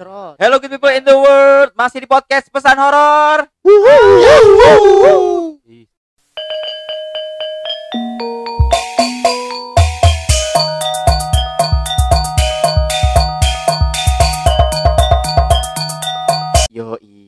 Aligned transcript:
Hello 0.00 0.56
good 0.56 0.72
people 0.72 0.88
in 0.88 1.04
the 1.04 1.12
world, 1.12 1.76
masih 1.76 2.00
di 2.00 2.08
podcast 2.08 2.48
pesan 2.48 2.72
horor. 2.72 3.44
Ih, 3.68 5.84
Yoi. 16.72 17.20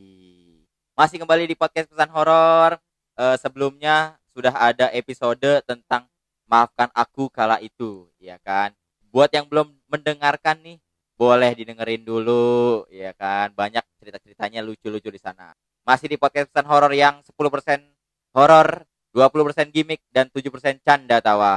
Masih 0.97 1.21
kembali 1.21 1.45
di 1.45 1.53
podcast 1.53 1.93
pesan 1.93 2.09
horor. 2.09 2.81
Eh, 3.21 3.37
sebelumnya 3.37 4.17
sudah 4.33 4.57
ada 4.57 4.89
episode 4.97 5.61
tentang 5.69 6.09
maafkan 6.49 6.89
aku 6.97 7.29
kala 7.29 7.61
itu, 7.61 8.09
ya 8.17 8.41
kan? 8.41 8.73
Buat 9.13 9.29
yang 9.37 9.45
belum 9.45 9.77
mendengarkan 9.93 10.57
nih, 10.65 10.81
boleh 11.17 11.53
didengerin 11.55 12.03
dulu, 12.03 12.85
ya 12.91 13.13
kan? 13.15 13.53
Banyak 13.55 13.85
cerita-ceritanya 14.01 14.65
lucu-lucu 14.65 15.09
di 15.13 15.21
sana. 15.21 15.53
Masih 15.83 16.11
di 16.11 16.17
podcast 16.19 16.51
pesan 16.51 16.67
horor 16.71 16.93
yang 16.95 17.21
10% 17.23 17.83
horor, 18.35 18.87
20% 19.13 19.75
gimmick 19.75 20.03
dan 20.11 20.31
7% 20.31 20.81
canda 20.83 21.21
tawa. 21.21 21.55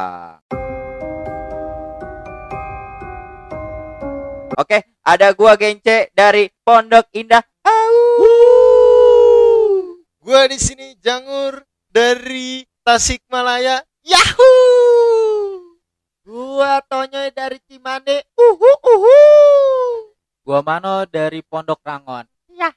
Oke, 4.56 4.88
ada 5.04 5.36
gua 5.36 5.60
Gence 5.60 6.10
dari 6.16 6.48
Pondok 6.64 7.12
Indah. 7.12 7.44
Gua 10.26 10.50
di 10.50 10.58
sini 10.58 10.98
Jangur 10.98 11.62
dari 11.92 12.66
Tasikmalaya. 12.82 13.84
Yahoo! 14.02 15.76
Gua 16.26 16.82
Tonyoy 16.82 17.30
dari 17.30 17.62
Cimande. 17.70 18.26
Gua 20.56 20.64
Mano 20.64 21.04
dari 21.04 21.44
Pondok 21.44 21.84
Rangon. 21.84 22.24
Ya. 22.56 22.72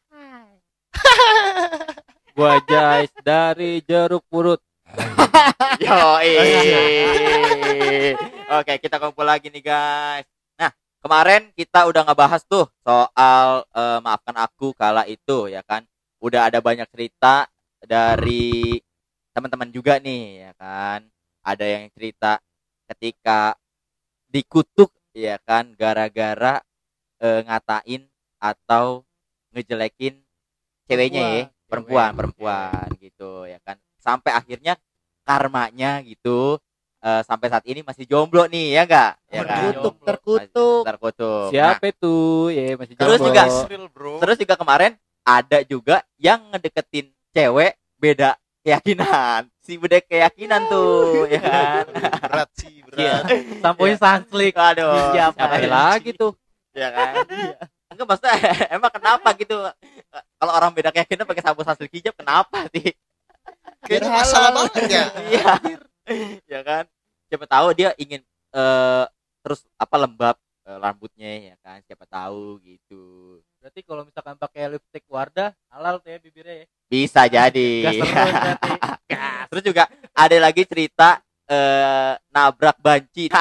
Gua 2.34 2.58
Jais 2.66 3.06
dari 3.22 3.78
Jeruk 3.86 4.26
Purut. 4.26 4.58
Yo, 5.86 5.94
Oke, 8.58 8.82
kita 8.82 8.98
kumpul 8.98 9.22
lagi 9.22 9.46
nih 9.54 9.62
guys. 9.62 10.26
Nah, 10.58 10.74
kemarin 10.98 11.54
kita 11.54 11.86
udah 11.86 12.02
ngebahas 12.02 12.42
tuh 12.50 12.66
soal 12.82 13.62
eh, 13.70 13.98
maafkan 14.02 14.34
aku 14.42 14.74
kala 14.74 15.06
itu 15.06 15.46
ya 15.46 15.62
kan. 15.62 15.86
Udah 16.18 16.50
ada 16.50 16.58
banyak 16.58 16.90
cerita 16.90 17.46
dari 17.78 18.74
teman-teman 19.30 19.70
juga 19.70 20.02
nih 20.02 20.50
ya 20.50 20.52
kan. 20.58 21.06
Ada 21.46 21.78
yang 21.78 21.86
cerita 21.94 22.42
ketika 22.90 23.54
dikutuk 24.26 24.90
ya 25.14 25.38
kan 25.46 25.78
gara-gara 25.78 26.58
eh, 27.18 27.40
ngatain 27.44 28.02
atau 28.38 29.02
ngejelekin 29.50 30.14
ceweknya 30.84 31.22
ya, 31.22 31.42
perempuan, 31.66 32.10
perempuan 32.14 32.86
gitu 32.98 33.44
ya 33.44 33.58
kan. 33.60 33.76
Sampai 33.98 34.32
akhirnya 34.32 34.78
karmanya 35.22 36.00
gitu 36.00 36.56
eh, 36.98 37.22
sampai 37.22 37.46
saat 37.48 37.64
ini 37.68 37.84
masih 37.84 38.08
jomblo 38.08 38.48
nih 38.48 38.74
ya 38.74 38.82
enggak 38.88 39.12
ya 39.28 39.42
kan 39.44 39.60
Terkutuk, 39.68 39.94
terkutuk. 40.02 40.82
terkutuk 40.86 41.48
Nah, 41.48 41.52
Siapa 41.52 41.84
itu? 41.86 42.16
Ya 42.50 42.62
masih 42.74 42.94
Terus 42.96 43.18
jomblo. 43.18 43.26
juga 43.28 43.42
Real, 43.68 43.86
bro. 43.92 44.12
terus 44.18 44.36
juga 44.38 44.54
kemarin 44.56 44.92
ada 45.22 45.58
juga 45.62 45.96
yang 46.16 46.40
ngedeketin 46.48 47.12
cewek 47.30 47.76
beda 48.00 48.34
keyakinan 48.64 49.44
si 49.60 49.76
beda 49.76 50.00
keyakinan 50.00 50.64
tuh 50.66 51.28
ya 51.28 51.40
kan 51.40 51.84
berat 52.24 52.48
sih, 52.56 52.80
Iya. 52.96 53.20
berat. 53.20 53.24
Sampoin 53.60 53.94
sunslick. 53.94 54.54
aduh 54.56 55.12
Siapa 55.12 55.36
siapa 55.36 55.68
lagi 55.68 56.10
tuh? 56.12 56.32
Ya 56.78 56.88
kan? 56.94 57.12
Enggak 57.90 58.06
maksudnya 58.06 58.36
emang 58.76 58.92
kenapa 58.94 59.28
gitu? 59.34 59.56
Kalau 60.38 60.52
orang 60.54 60.70
beda 60.70 60.94
keyakinan 60.94 61.26
pakai 61.26 61.42
sabun 61.42 61.66
sunsilk 61.66 61.90
hijab 61.90 62.14
kenapa 62.14 62.70
sih? 62.70 62.94
Kayaknya 63.82 64.08
Biar 64.08 64.18
masalah 64.22 64.50
banget 64.54 64.82
ya. 64.86 65.04
iya. 65.34 65.52
Ya 66.46 66.60
kan? 66.62 66.84
Siapa 67.28 67.46
tahu 67.50 67.66
dia 67.74 67.90
ingin 67.98 68.22
eh 68.54 69.04
terus 69.42 69.64
apa 69.76 69.96
lembab 69.98 70.36
eh, 70.68 70.78
rambutnya 70.78 71.54
ya 71.54 71.56
kan? 71.64 71.82
Siapa 71.84 72.04
tahu 72.06 72.62
gitu. 72.62 73.38
Berarti 73.58 73.80
kalau 73.82 74.06
misalkan 74.06 74.38
pakai 74.38 74.70
lipstick 74.70 75.04
Wardah, 75.10 75.50
halal 75.72 75.98
tuh 75.98 76.14
ya 76.14 76.18
bibirnya 76.22 76.62
ya. 76.62 76.66
bisa 76.86 77.22
jadi. 77.26 77.70
Gas 77.84 77.94
terus 77.98 78.10
terus 79.50 79.64
juga 79.64 79.84
ada 80.14 80.36
lagi 80.38 80.62
cerita 80.68 81.18
eh 81.48 82.14
nabrak 82.28 82.76
banci 82.84 83.32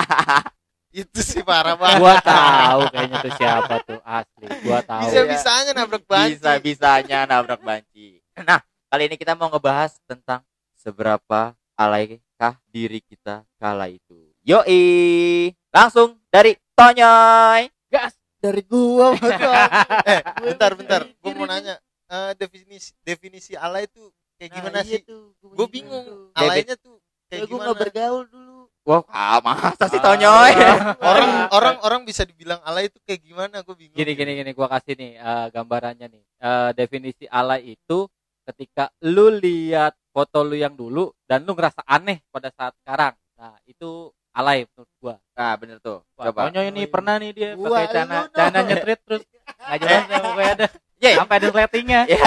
Itu 0.90 1.20
sih 1.20 1.42
parah 1.42 1.76
banget. 1.80 2.00
Gua 2.00 2.16
tahu 2.20 2.82
kayaknya 2.90 3.18
tuh 3.22 3.34
siapa 3.36 3.76
tuh 3.82 4.00
asli. 4.02 4.46
Gua 4.62 4.80
tahu. 4.82 5.04
Bisa-bisanya 5.06 5.72
nabrak 5.74 6.04
banci. 6.04 6.32
bisa 6.36 6.52
bisanya 6.58 7.18
nabrak 7.24 7.62
banci 7.62 8.22
nah 8.38 8.62
kali 8.88 9.10
ini 9.10 9.18
kita 9.18 9.34
mau 9.34 9.50
ngebahas 9.50 9.98
tentang 10.06 10.46
seberapa 10.78 11.52
alaikah 11.74 12.22
diri 12.68 13.02
kita 13.02 13.42
kala 13.58 13.90
itu 13.90 14.30
yoi 14.42 15.50
langsung 15.68 16.22
dari 16.30 16.54
Tonyoy 16.72 17.66
Gas. 17.88 18.14
Dari 18.38 18.62
gua. 18.62 19.18
Eh, 20.06 20.22
bentar, 20.38 20.72
bentar. 20.72 21.02
Gua 21.18 21.34
mau 21.34 21.46
nanya. 21.46 21.82
eh, 22.06 22.32
definisi 22.36 22.94
definisi 23.02 23.52
alay 23.54 23.90
itu 23.90 24.06
kayak 24.38 24.52
gimana 24.54 24.80
sih? 24.82 25.02
Gue 25.42 25.68
bingung. 25.68 26.30
Alaynya 26.32 26.78
tuh 26.78 27.02
kayak 27.28 27.44
Gue 27.44 27.58
gimana? 27.58 27.68
gak 27.68 27.78
bergaul 27.82 28.24
dulu. 28.30 28.47
Wah, 28.88 29.04
ah, 29.12 29.44
masa 29.44 29.92
sih 29.92 30.00
Tonyoy? 30.00 30.56
Orang 31.12 31.52
orang 31.52 31.76
orang 31.84 32.02
bisa 32.08 32.24
dibilang 32.24 32.64
alay 32.64 32.88
itu 32.88 32.96
kayak 33.04 33.20
gimana? 33.20 33.60
Gue 33.60 33.76
bingung. 33.76 34.00
Gini 34.00 34.16
gini 34.16 34.32
gini 34.40 34.52
gua 34.56 34.72
kasih 34.72 34.96
nih 34.96 35.20
eh, 35.20 35.48
gambarannya 35.52 36.08
nih. 36.08 36.24
Eh, 36.24 36.70
definisi 36.72 37.28
alay 37.28 37.76
itu 37.76 38.08
ketika 38.48 38.88
lu 39.04 39.28
lihat 39.28 39.92
foto 40.16 40.40
lu 40.48 40.56
yang 40.56 40.72
dulu 40.72 41.12
dan 41.28 41.44
lu 41.44 41.52
ngerasa 41.52 41.84
aneh 41.84 42.24
pada 42.32 42.48
saat 42.56 42.80
sekarang. 42.80 43.12
Nah, 43.36 43.60
itu 43.68 44.08
alay 44.32 44.64
menurut 44.72 44.92
gua. 45.04 45.16
Nah, 45.36 45.54
bener 45.60 45.78
tuh. 45.84 46.00
Wah, 46.16 46.32
Coba. 46.32 46.48
Tonyo 46.48 46.64
ini 46.72 46.88
pernah 46.88 47.20
nih 47.20 47.32
dia 47.36 47.50
Gua, 47.60 47.68
pakai 47.84 47.92
celana 47.92 48.18
celana 48.32 48.60
nyetrit 48.72 49.00
terus 49.04 49.24
nggak 49.68 49.78
jelas 49.84 50.04
ya 50.08 50.18
pokoknya 50.24 50.52
ada 50.56 50.68
Ye. 51.04 51.12
sampai 51.20 51.36
ada 51.36 51.48
sletingnya. 51.52 52.02
Ya. 52.16 52.24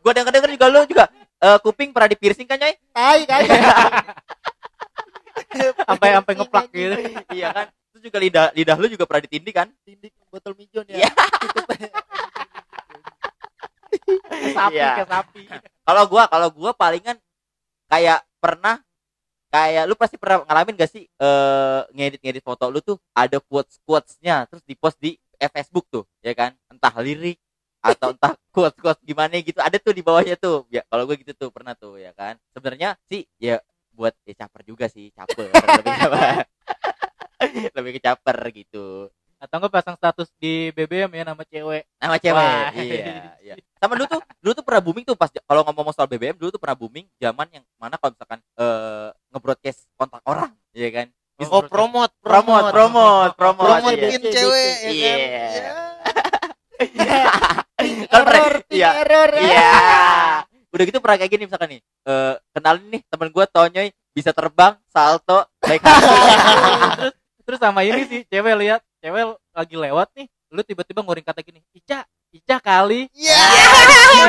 gua 0.00 0.12
denger 0.16 0.32
denger 0.32 0.50
juga 0.56 0.66
lu 0.72 0.80
juga 0.88 1.04
eh, 1.44 1.58
kuping 1.60 1.92
pernah 1.92 2.08
di 2.08 2.16
piercing 2.16 2.48
kan, 2.48 2.56
Nyoy? 2.56 2.72
Tai 2.96 3.20
kan. 3.28 3.42
Sampai 5.88 6.08
sampai 6.14 6.32
ngeplak 6.36 6.66
gitu. 6.72 6.94
iya 7.36 7.48
kan? 7.52 7.66
Terus 7.92 8.02
juga 8.06 8.18
lidah 8.20 8.46
lidah 8.52 8.76
lu 8.76 8.86
juga 8.88 9.04
pernah 9.08 9.22
ditindih 9.24 9.54
kan? 9.54 9.68
Tindik 9.82 10.12
botol 10.28 10.52
mijon 10.54 10.84
Iya. 10.88 11.06
ya. 11.06 11.10
Sapi 14.56 14.76
Iya. 14.78 15.02
ke 15.02 15.04
sapi. 15.08 15.42
Kalau 15.82 16.02
gua 16.06 16.22
kalau 16.30 16.48
gua 16.52 16.70
palingan 16.72 17.16
kayak 17.90 18.22
pernah 18.38 18.78
kayak 19.50 19.86
lu 19.86 19.94
pasti 19.94 20.18
pernah 20.18 20.42
ngalamin 20.44 20.74
gak 20.76 20.90
sih 20.90 21.06
eh 21.06 21.80
ngedit-ngedit 21.94 22.42
foto 22.42 22.66
lu 22.68 22.82
tuh 22.82 22.98
ada 23.14 23.38
quotes 23.40 23.78
quotesnya 23.86 24.44
terus 24.50 24.60
di 24.66 24.74
post 24.74 24.98
di 24.98 25.14
eh, 25.38 25.48
Facebook 25.48 25.86
tuh 25.88 26.02
ya 26.20 26.34
kan 26.34 26.50
entah 26.66 26.90
lirik 26.98 27.38
atau 27.78 28.10
entah 28.10 28.34
quotes 28.50 28.74
quotes 28.82 28.98
gimana 29.06 29.38
gitu 29.38 29.62
ada 29.62 29.78
tuh 29.78 29.94
di 29.94 30.02
bawahnya 30.02 30.34
tuh 30.34 30.66
ya 30.66 30.82
kalau 30.90 31.06
gue 31.06 31.14
gitu 31.22 31.32
tuh 31.38 31.48
pernah 31.54 31.78
tuh 31.78 31.94
ya 31.94 32.10
kan 32.12 32.34
sebenarnya 32.52 32.98
sih 33.06 33.22
ya 33.38 33.62
buat 33.96 34.12
ya 34.22 34.34
caper 34.36 34.60
juga 34.62 34.86
sih 34.86 35.08
caper 35.10 35.48
lebih 35.80 35.94
caper 35.96 36.20
lebih 37.76 37.90
ke 37.92 38.00
caper 38.02 38.38
gitu 38.54 39.08
Atau 39.36 39.60
enggak 39.60 39.72
pasang 39.74 39.92
status 39.94 40.32
di 40.34 40.68
BBM 40.70 41.12
ya 41.12 41.24
nama 41.26 41.42
cewek. 41.42 41.84
nama 41.94 42.16
cewek 42.16 42.32
Wah. 42.34 42.72
iya, 42.74 43.36
iya 43.38 43.54
sama 43.76 43.92
dulu 43.94 44.08
tuh 44.10 44.20
dulu 44.38 44.52
tuh 44.54 44.64
pernah 44.64 44.80
booming 44.80 45.04
tuh 45.04 45.12
pas 45.12 45.28
kalau 45.28 45.60
ngomong 45.62 45.92
soal 45.92 46.04
BBM 46.06 46.32
dulu 46.34 46.48
tuh 46.48 46.56
pernah 46.56 46.72
booming 46.74 47.04
zaman 47.16 47.44
yang 47.50 47.64
mana 47.76 47.96
kalau 47.96 48.12
misalkan 48.12 48.40
eh 48.54 49.08
nge-broadcast 49.30 49.88
kontak 49.94 50.20
orang 50.24 50.52
iya 50.72 50.88
kan 50.90 51.08
Bisa 51.36 51.52
Oh, 51.52 51.60
promote, 51.62 52.16
promote 52.18 52.72
promote 52.72 53.36
promote 53.36 53.84
Promotein 53.84 54.20
iya. 54.22 54.32
cewek 54.32 54.72
ya 54.80 54.96
kan? 54.96 55.18
Iya. 56.76 57.16
Ya. 57.16 57.24
Kan 58.06 58.20
pernah- 58.22 58.40
Error, 58.42 58.56
ting 58.62 58.76
iya 58.76 58.90
error 58.98 59.30
ya. 59.30 59.40
iya 59.42 59.68
udah 60.76 60.84
gitu 60.84 60.98
pernah 61.00 61.16
kayak 61.16 61.32
gini 61.32 61.44
misalkan 61.48 61.68
nih 61.72 61.80
eh 61.80 62.34
kenalin 62.52 62.86
nih 62.92 63.02
temen 63.08 63.28
gue 63.32 63.44
Tonyoy 63.48 63.88
bisa 64.12 64.30
terbang 64.36 64.76
salto 64.92 65.48
naik 65.64 65.80
terus 65.80 67.14
terus 67.48 67.60
sama 67.60 67.80
ini 67.80 68.04
sih 68.04 68.20
cewek 68.28 68.54
lihat 68.60 68.80
cewek 69.00 69.40
lagi 69.56 69.76
lewat 69.80 70.08
nih 70.12 70.26
lu 70.52 70.60
tiba-tiba 70.60 71.00
nguring 71.00 71.24
kata 71.24 71.40
gini 71.40 71.64
Ica 71.72 72.04
Ica 72.34 72.58
kali. 72.58 73.08
Iya. 73.14 73.38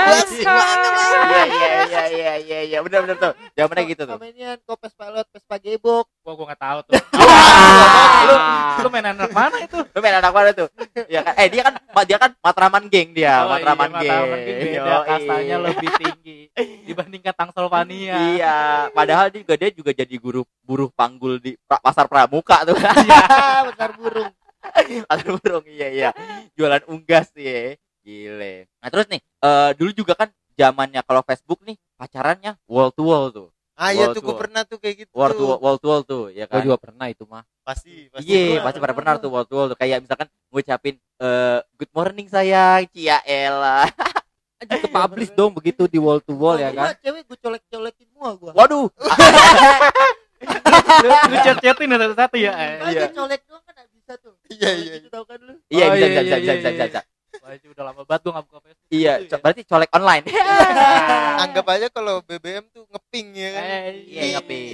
Basi 0.08 0.44
banget 0.46 0.92
lah. 0.94 1.10
iya 1.18 1.44
iya 1.44 1.74
iya 1.84 2.04
iya 2.08 2.34
iya 2.40 2.60
iya 2.64 2.78
benar 2.86 3.04
benar 3.04 3.18
tuh. 3.18 3.34
Zamannya 3.58 3.84
gitu 3.90 4.04
tuh. 4.08 4.18
inian 4.22 4.60
kopes 4.64 4.94
pilot, 4.94 5.28
Vespa 5.34 5.56
gebok. 5.58 6.06
gua 6.24 6.34
gua 6.38 6.46
nggak 6.54 6.62
tahu 6.62 6.80
tuh. 6.88 6.94
Lu 8.28 8.36
lu 8.84 8.88
main 8.94 9.08
anak 9.10 9.32
mana 9.34 9.58
itu? 9.64 9.80
Lu 9.82 10.00
main 10.00 10.16
anak 10.22 10.32
mana 10.32 10.50
tuh? 10.54 10.68
Ya 11.10 11.26
kan 11.26 11.34
eh 11.36 11.48
dia 11.50 11.62
kan 11.66 11.74
dia 12.06 12.18
kan 12.22 12.32
Matraman 12.40 12.84
geng 12.92 13.10
dia 13.16 13.42
Oh, 13.44 13.50
Matraman 13.56 13.90
iya, 13.98 14.18
Matraman 14.22 14.38
geng 14.38 14.58
Geng 14.58 14.60
beda 14.78 14.96
kastanya 15.08 15.56
lebih 15.66 15.90
tinggi 15.98 16.40
dibandingkan 16.86 17.34
Tangsel 17.34 17.68
Vania 17.68 18.16
iya 18.38 18.58
padahal 18.94 19.34
juga 19.34 19.54
dia 19.58 19.70
juga 19.74 19.92
jadi 19.98 20.16
guru 20.22 20.46
buruh 20.62 20.90
panggul 20.94 21.42
di 21.42 21.58
pasar 21.66 22.06
pramuka 22.06 22.64
tuh. 22.68 22.78
Ya, 22.78 23.66
besar 23.66 23.92
burung. 23.98 24.32
pasar 25.10 25.28
burung 25.42 25.66
iya 25.66 25.88
iya. 25.90 26.10
Jualan 26.54 26.84
unggas 26.86 27.34
ya 27.34 27.76
gile 28.08 28.72
nah 28.80 28.88
terus 28.88 29.06
nih 29.12 29.20
eh, 29.20 29.70
dulu 29.76 29.92
juga 29.92 30.14
kan 30.16 30.32
zamannya 30.56 31.04
kalau 31.04 31.22
Facebook 31.22 31.60
nih 31.62 31.76
pacarannya 31.94 32.56
wall 32.66 32.90
to 32.90 33.04
wall 33.04 33.28
tuh 33.28 33.52
ah 33.76 33.92
iya 33.92 34.10
tuh 34.10 34.24
gue 34.24 34.34
pernah 34.34 34.64
tuh 34.64 34.80
kayak 34.80 35.06
gitu 35.06 35.12
wall 35.14 35.30
to 35.30 35.44
wall, 35.44 35.60
wall 35.60 35.78
to 35.78 35.86
wall 35.86 36.02
tuh 36.02 36.24
ya 36.32 36.48
Gue 36.48 36.50
kan 36.50 36.66
juga 36.66 36.78
pernah 36.82 37.06
itu 37.12 37.28
mah. 37.28 37.44
pasti 37.62 38.08
pasti 38.10 38.26
Iya, 38.26 38.58
pernah. 38.58 38.64
pasti 38.66 38.78
pada 38.82 38.94
benar 38.96 39.16
tuh 39.20 39.30
wall 39.30 39.44
to 39.44 39.54
wall 39.54 39.68
tuh. 39.68 39.78
Kayak 39.78 40.02
misalkan 40.02 40.26
ngucapin 40.50 40.96
eh 41.20 41.60
good 41.78 41.92
morning 41.94 42.26
sayang, 42.26 42.90
cia 42.90 43.22
Ella. 43.22 43.86
Anjir 44.58 44.82
ke 44.82 44.90
publish 44.90 45.30
dong 45.30 45.54
begitu 45.54 45.86
di 45.86 46.02
wall 46.02 46.18
to 46.18 46.34
wall 46.34 46.58
ya 46.58 46.74
Gua 46.74 46.90
kan. 46.90 46.98
cewek 46.98 47.22
gue 47.28 47.38
colek-colekin 47.38 48.08
semua 48.10 48.34
gua. 48.34 48.52
Waduh, 48.58 48.90
lu, 51.06 51.10
chat-chatin 51.38 51.88
satu-satu 51.92 52.36
ya 52.38 52.54
eh. 52.58 52.74
Iya. 52.90 53.14
colek 53.14 53.42
doang 53.46 53.62
kan 53.62 53.76
bisa 53.92 54.14
tuh. 54.18 54.34
Iya, 54.50 54.70
iya, 54.74 54.92
Itu 54.98 55.10
tahu 55.12 55.26
kan 55.28 55.38
lu? 55.38 55.54
iya 55.70 55.86
Oh, 55.86 55.94
bisa 55.94 56.02
iya, 56.02 56.08
bisa 56.18 56.22
iya, 56.24 56.38
bisa 56.42 56.54
bisa 56.58 56.70
iya, 56.74 56.86
bisa 56.90 57.02
iya. 57.50 57.58
itu 57.58 57.66
udah 57.72 57.84
lama 57.86 58.02
banget 58.04 58.22
gua 58.22 58.32
nggak 58.36 58.46
buka 58.46 58.60
Facebook 58.64 58.90
Iya, 58.90 59.14
co- 59.20 59.28
ya. 59.30 59.38
berarti 59.40 59.62
colek 59.64 59.92
online. 59.94 60.24
anggap 61.44 61.66
aja 61.70 61.88
kalau 61.90 62.16
BBM 62.24 62.66
tuh 62.72 62.84
ngeping 62.88 63.28
ya 63.34 63.50
kan 63.54 63.64
Eh, 63.64 63.92
Iya, 64.06 64.22
ngeping. 64.40 64.68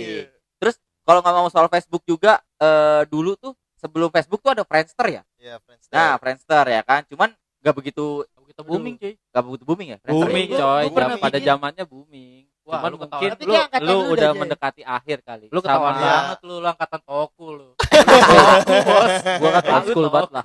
Kalau 1.03 1.19
nggak 1.19 1.35
mau 1.35 1.51
soal 1.51 1.67
Facebook 1.67 2.03
juga 2.07 2.39
eh 2.55 3.03
dulu 3.11 3.35
tuh 3.35 3.51
sebelum 3.75 4.07
Facebook 4.07 4.39
tuh 4.39 4.55
ada 4.55 4.63
Friendster 4.63 5.03
ya. 5.11 5.21
Iya, 5.35 5.59
Friendster. 5.59 5.91
Nah, 5.91 6.15
Friendster 6.15 6.63
ya 6.63 6.81
kan. 6.87 7.03
Cuman 7.11 7.35
nggak 7.59 7.75
begitu 7.75 8.23
begitu 8.39 8.61
booming 8.63 8.95
cuy 8.95 9.13
nggak 9.19 9.43
begitu 9.43 9.63
booming 9.67 9.87
ya. 9.91 9.97
Friendster 9.99 10.27
Booming 10.31 10.47
ya? 10.47 10.59
Coy, 10.63 10.83
gua 10.87 11.19
pada 11.19 11.39
zamannya 11.43 11.83
booming. 11.83 12.43
Wah, 12.63 12.79
Cuman 12.79 12.89
lu 12.89 12.97
ketahuan. 12.97 13.19
mungkin 13.19 13.31
Tapi 13.35 13.43
lu, 13.43 13.53
lu 13.53 13.91
lu 13.99 14.13
udah 14.13 14.29
Jay. 14.29 14.39
mendekati 14.39 14.81
akhir 14.81 15.17
kali. 15.21 15.45
lu 15.47 15.59
ketahuan 15.59 15.93
Iya. 15.93 15.99
banget 16.01 16.37
lu 16.41 16.55
lu 16.55 16.67
angkatan 16.67 17.01
toku 17.03 17.47
lu 17.51 17.67
Gua 19.41 19.49
kan 19.51 19.63
old 19.69 19.85
school 19.85 20.07
banget 20.09 20.31
lah. 20.31 20.43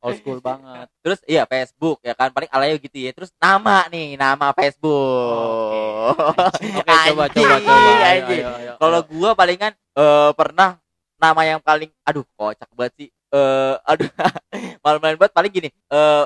Old 0.00 0.16
school 0.18 0.38
banget. 0.40 0.86
Terus 1.00 1.20
iya 1.24 1.42
Facebook 1.44 1.98
ya 2.00 2.12
kan 2.12 2.28
paling 2.30 2.50
alay 2.50 2.76
gitu 2.76 2.92
ya. 2.94 3.10
Terus 3.10 3.32
nama 3.34 3.88
nih, 3.88 4.14
nama 4.14 4.52
Facebook. 4.52 6.14
Oke, 6.14 6.92
coba 7.08 7.24
coba 7.26 7.54
Anjing, 7.56 7.64
coba. 7.64 7.90
Ayo, 8.04 8.48
ayo. 8.52 8.72
Kalau 8.76 9.00
gua 9.06 9.30
palingan 9.32 9.72
eh 9.72 10.30
pernah 10.32 10.76
nama 11.16 11.40
yang 11.42 11.60
paling 11.60 11.88
aduh 12.02 12.24
kocak 12.34 12.68
banget 12.70 12.92
sih. 12.94 13.08
Eh 13.30 13.74
aduh 13.82 14.10
malu-maluin 14.84 15.18
banget 15.18 15.32
paling 15.32 15.50
gini. 15.50 15.68
Eh 15.88 16.24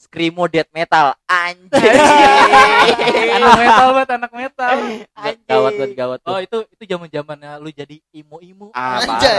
Screamo 0.00 0.48
Death 0.48 0.72
Metal 0.72 1.12
anjing. 1.28 1.68
anak 3.36 3.52
metal 3.54 3.88
banget 3.92 4.10
anak 4.16 4.32
metal 4.32 4.68
Anjing. 5.12 5.38
gawat 5.44 5.72
banget 5.76 5.92
gawat 5.92 6.18
tuh. 6.24 6.30
oh 6.32 6.38
itu 6.40 6.58
itu 6.72 6.82
zaman 6.88 7.08
zamannya 7.12 7.60
lu 7.60 7.68
jadi 7.68 8.00
imo 8.10 8.40
imo 8.40 8.72
Ah, 8.72 8.96
Anjay. 8.96 9.36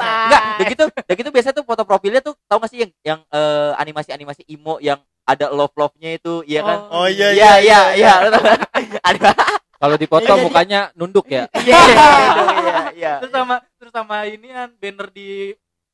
parah. 0.00 0.24
Enggak, 0.24 0.42
udah 0.56 0.66
gitu, 0.66 0.84
udah 0.88 1.16
gitu 1.20 1.30
biasa 1.30 1.48
tuh 1.52 1.64
foto 1.68 1.84
profilnya 1.84 2.24
tuh 2.24 2.32
tau 2.48 2.56
gak 2.56 2.72
sih 2.72 2.88
yang 2.88 2.92
yang 3.04 3.20
eh, 3.28 3.72
animasi-animasi 3.76 4.48
imo 4.48 4.80
yang 4.80 4.96
ada 5.28 5.52
love 5.52 5.76
love-nya 5.76 6.16
itu, 6.16 6.42
iya 6.42 6.64
kan? 6.64 6.78
oh 6.90 7.06
iya 7.06 7.30
Iya, 7.30 7.52
iya, 7.62 7.80
iya. 7.94 8.12
Lu 8.24 8.28
tau 8.32 8.42
kan? 8.42 8.58
Ada 9.04 9.30
Kalau 9.76 9.96
di 9.96 10.06
foto 10.08 10.32
mukanya 10.40 10.90
nunduk 10.96 11.28
ya. 11.28 11.46
iya, 11.68 11.80
iya, 11.84 12.76
iya. 12.96 13.12
terus 13.22 13.30
sama 13.30 13.60
terus 13.76 13.92
sama 13.92 14.24
ini 14.24 14.48
kan 14.50 14.72
banner 14.76 15.08
di 15.12 15.52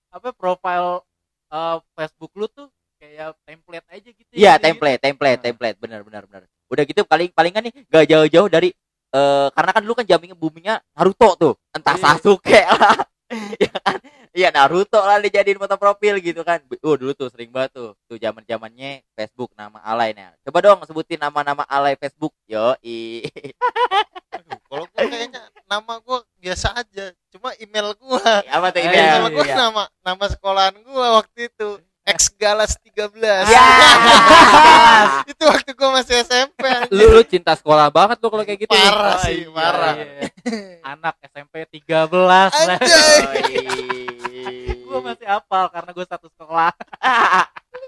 apa 0.08 0.30
profile 0.32 1.02
eh, 1.50 1.76
Facebook 1.94 2.32
lu 2.34 2.46
tuh 2.48 2.70
kayak 2.96 3.37
template 3.43 3.87
aja 3.88 4.08
gitu 4.08 4.31
Iya, 4.31 4.52
Gitu-gitu. 4.52 4.64
template, 4.64 5.00
template, 5.00 5.40
template, 5.43 5.76
benar 5.78 6.00
benar 6.02 6.22
benar. 6.25 6.43
Udah 6.66 6.82
gitu 6.82 7.02
paling 7.02 7.31
palingan 7.31 7.62
nih 7.62 7.75
gak 7.87 8.06
jauh-jauh 8.06 8.48
dari 8.48 8.70
eh 9.08 9.48
karena 9.50 9.70
kan 9.70 9.81
dulu 9.81 9.94
kan 9.94 10.04
jammingnya 10.04 10.34
boomingnya 10.34 10.75
Naruto 10.93 11.28
tuh, 11.37 11.52
entah 11.70 11.94
Iya. 11.94 12.02
Sasuke 12.04 12.60
lah. 12.62 12.96
Iya 13.58 13.75
kan? 13.76 13.98
Iya 14.31 14.48
Naruto 14.50 14.98
lah 14.98 15.19
dijadiin 15.19 15.56
foto 15.56 15.75
profil 15.75 16.20
gitu 16.20 16.40
kan. 16.40 16.62
Oh 16.81 16.94
dulu 16.94 17.10
tuh 17.10 17.26
sering 17.26 17.50
banget 17.50 17.75
tuh. 17.75 17.90
Tuh 18.06 18.14
zaman-zamannya 18.16 19.02
Facebook 19.12 19.50
nama 19.52 19.82
alay 19.82 20.12
nih. 20.12 20.31
Coba 20.42 20.58
dong 20.60 20.78
sebutin 20.84 21.19
nama-nama 21.19 21.66
alay 21.66 21.94
Facebook. 21.96 22.31
Yo, 22.44 22.78
i. 22.81 23.26
Kalau 24.66 24.84
gua 24.84 25.02
kayaknya 25.02 25.42
nama 25.64 25.99
gua 25.99 26.22
biasa 26.37 26.70
aja 26.72 27.10
cuma 27.28 27.50
email 27.56 27.94
gua 27.96 28.22
Apa 28.44 28.70
tuh 28.70 28.78
email? 28.81 29.10
nama 29.16 29.28
gua 29.28 29.44
Iya. 29.44 29.54
nama 29.56 29.82
nama 30.00 30.25
sekolahan 30.26 30.75
gua 30.82 31.06
waktu 31.19 31.49
itu 31.49 31.69
X 32.06 32.30
Galas 32.32 32.78
13 32.78 33.18
Ya. 33.50 33.66
itu 35.30 35.42
waktu 35.42 35.74
gua 35.74 35.98
masih 35.98 36.22
SMP. 36.22 36.62
Lu, 36.94 37.10
lu 37.10 37.22
cinta 37.26 37.58
sekolah 37.58 37.90
banget 37.90 38.22
lu 38.22 38.30
kalau 38.30 38.46
kayak 38.46 38.62
gitu. 38.62 38.70
parah 38.70 39.18
Oh, 39.18 39.22
sih 39.26 39.42
iya, 39.42 39.50
parah 39.50 39.92
iya. 39.98 40.30
anak 40.86 41.14
SMP 41.26 41.54
13 41.66 42.06
lah 42.14 42.46
Anjay. 42.46 43.42
Gua 44.80 44.98
masih 45.02 45.26
hafal 45.26 45.66
karena 45.68 45.90
gua 45.90 46.06
satu 46.06 46.30
sekolah 46.30 46.70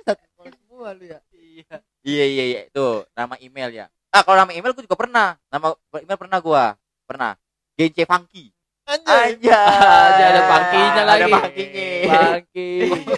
Satu 0.03 0.25
sekolah 0.27 0.53
semua 0.53 0.89
lu 0.93 1.05
ya. 1.07 1.19
iya 1.33 1.77
Iya 2.03 2.25
iya 2.27 2.45
iya 2.49 2.61
itu 2.67 2.87
nama 3.13 3.39
email 3.39 3.71
ya. 3.71 3.87
Ah 4.09 4.23
kalau 4.23 4.41
nama 4.41 4.51
email 4.51 4.73
gue 4.73 4.83
juga 4.83 4.97
pernah. 4.97 5.39
Nama 5.47 5.67
email 5.97 6.19
pernah 6.19 6.39
gua. 6.41 6.65
Pernah. 7.05 7.39
Gence 7.77 8.03
Funky. 8.03 8.51
anjay 8.83 9.37
Aja. 9.37 9.61
Aja 10.09 10.25
ada 10.27 10.43
pangkinya 10.49 11.03
lagi. 11.05 11.23
Ada 11.23 11.37
pangkinya. 11.37 11.87
Bangki. 12.09 12.71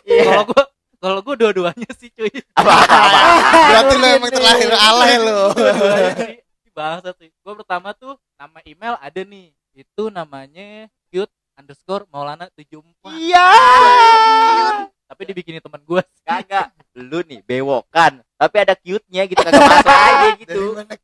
Iya. 0.05 0.23
kalau 0.27 0.45
gua 0.45 0.65
kalau 1.01 1.25
gua 1.25 1.35
dua-duanya 1.35 1.89
sih 1.97 2.13
cuy. 2.13 2.29
Apa? 2.55 2.71
Apa? 2.85 3.61
berarti 3.73 3.95
lu 3.97 4.07
emang 4.07 4.31
terlahir 4.31 4.71
alay 4.77 5.13
sih. 5.17 6.37
Bahasa 6.77 7.11
sih 7.17 7.33
gua 7.41 7.57
pertama 7.57 7.97
tuh 7.97 8.21
nama 8.37 8.61
email 8.69 8.95
ada 9.01 9.21
nih. 9.25 9.51
Itu 9.73 10.13
namanya 10.13 10.93
cute 11.09 11.33
underscore 11.57 12.05
maulana 12.13 12.53
74 12.53 13.17
Iya. 13.17 13.49
tapi 15.09 15.23
dibikinin 15.27 15.65
teman 15.65 15.81
gua. 15.89 16.05
Kagak. 16.23 16.77
Lu 16.95 17.25
nih 17.25 17.41
bewokan. 17.43 18.21
Tapi 18.41 18.57
ada 18.57 18.73
cute-nya 18.73 19.23
gitu 19.29 19.37
kagak 19.37 19.61
masuk 19.61 19.93
aja 19.93 20.17
dari 20.25 20.33
gitu. 20.41 20.63
mana 20.73 20.95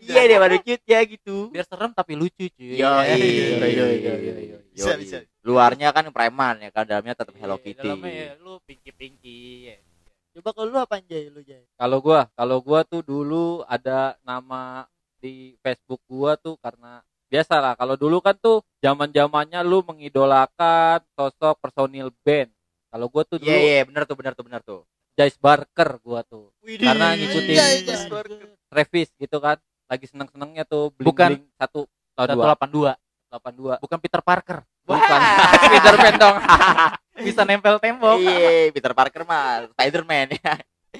Iya 0.00 0.22
dia 0.24 0.38
baru 0.40 0.56
cute-nya 0.64 0.98
gitu. 1.04 1.36
biar 1.52 1.64
serem 1.68 1.92
tapi 1.92 2.12
lucu 2.16 2.48
cuy 2.48 2.80
Yo, 2.80 2.88
Iya, 2.88 3.12
iya, 3.12 3.86
iya, 3.92 4.14
iya, 4.16 4.34
iya. 4.40 4.56
Bisa, 4.72 4.96
bisa. 4.96 5.20
Luarnya 5.44 5.92
kan 5.92 6.08
preman 6.08 6.64
ya 6.64 6.72
kan 6.72 6.88
dalamnya 6.88 7.12
tetap 7.12 7.36
Hello 7.36 7.60
Iya, 7.60 7.64
Kitty. 7.68 7.84
dalamnya 7.84 8.08
ya, 8.08 8.30
lu 8.40 8.56
pinky 8.64 8.88
pinky 8.88 9.68
ya. 9.68 9.76
Coba 10.32 10.56
kalau 10.56 10.68
lu 10.72 10.78
apa 10.80 10.96
Jay 11.04 11.28
lu 11.28 11.44
Jay? 11.44 11.60
Kalau 11.76 12.00
gua, 12.00 12.24
kalau 12.32 12.56
gua 12.64 12.80
tuh 12.88 13.04
dulu 13.04 13.60
ada 13.68 14.16
nama 14.24 14.88
di 15.20 15.60
Facebook 15.60 16.00
gua 16.08 16.40
tuh 16.40 16.56
karena 16.56 17.04
biasa 17.28 17.60
lah. 17.60 17.76
Kalau 17.76 18.00
dulu 18.00 18.24
kan 18.24 18.32
tuh 18.40 18.64
zaman-zamannya 18.80 19.60
lu 19.60 19.84
mengidolakan 19.84 21.04
sosok 21.12 21.60
personil 21.60 22.08
band. 22.24 22.48
Kalau 22.88 23.12
gua 23.12 23.28
tuh 23.28 23.36
Iya 23.36 23.44
dulu 23.44 23.60
iya 23.60 23.80
benar 23.84 24.02
tuh 24.08 24.16
benar 24.16 24.32
tuh 24.32 24.44
benar 24.48 24.60
tuh. 24.64 24.80
Jice 25.12 25.38
Barker 25.38 26.00
gua 26.00 26.24
tuh. 26.24 26.50
Karena 26.64 27.12
ngikutin 27.14 27.56
Burger. 28.08 28.48
Travis 28.68 29.08
gitu 29.16 29.36
kan. 29.38 29.56
Lagi 29.86 30.06
seneng-senengnya 30.08 30.64
tuh 30.64 30.88
Bukan. 30.96 31.36
bling 31.36 31.44
satu 31.60 31.84
atau 32.16 32.34
dua 32.68 32.92
182 32.96 32.96
delapan 33.32 33.52
dua. 33.56 33.74
bukan 33.80 33.96
Peter 33.96 34.20
Parker 34.20 34.60
Bukan 34.84 35.20
Peter 35.72 35.94
Pan 35.96 36.14
dong. 36.20 36.36
bisa 37.26 37.40
nempel 37.48 37.80
tembok 37.80 38.20
Iya, 38.20 38.68
Peter 38.72 38.92
Parker 38.92 39.22
mah 39.24 39.68
Spider-Man 39.72 40.36
ya. 40.36 40.52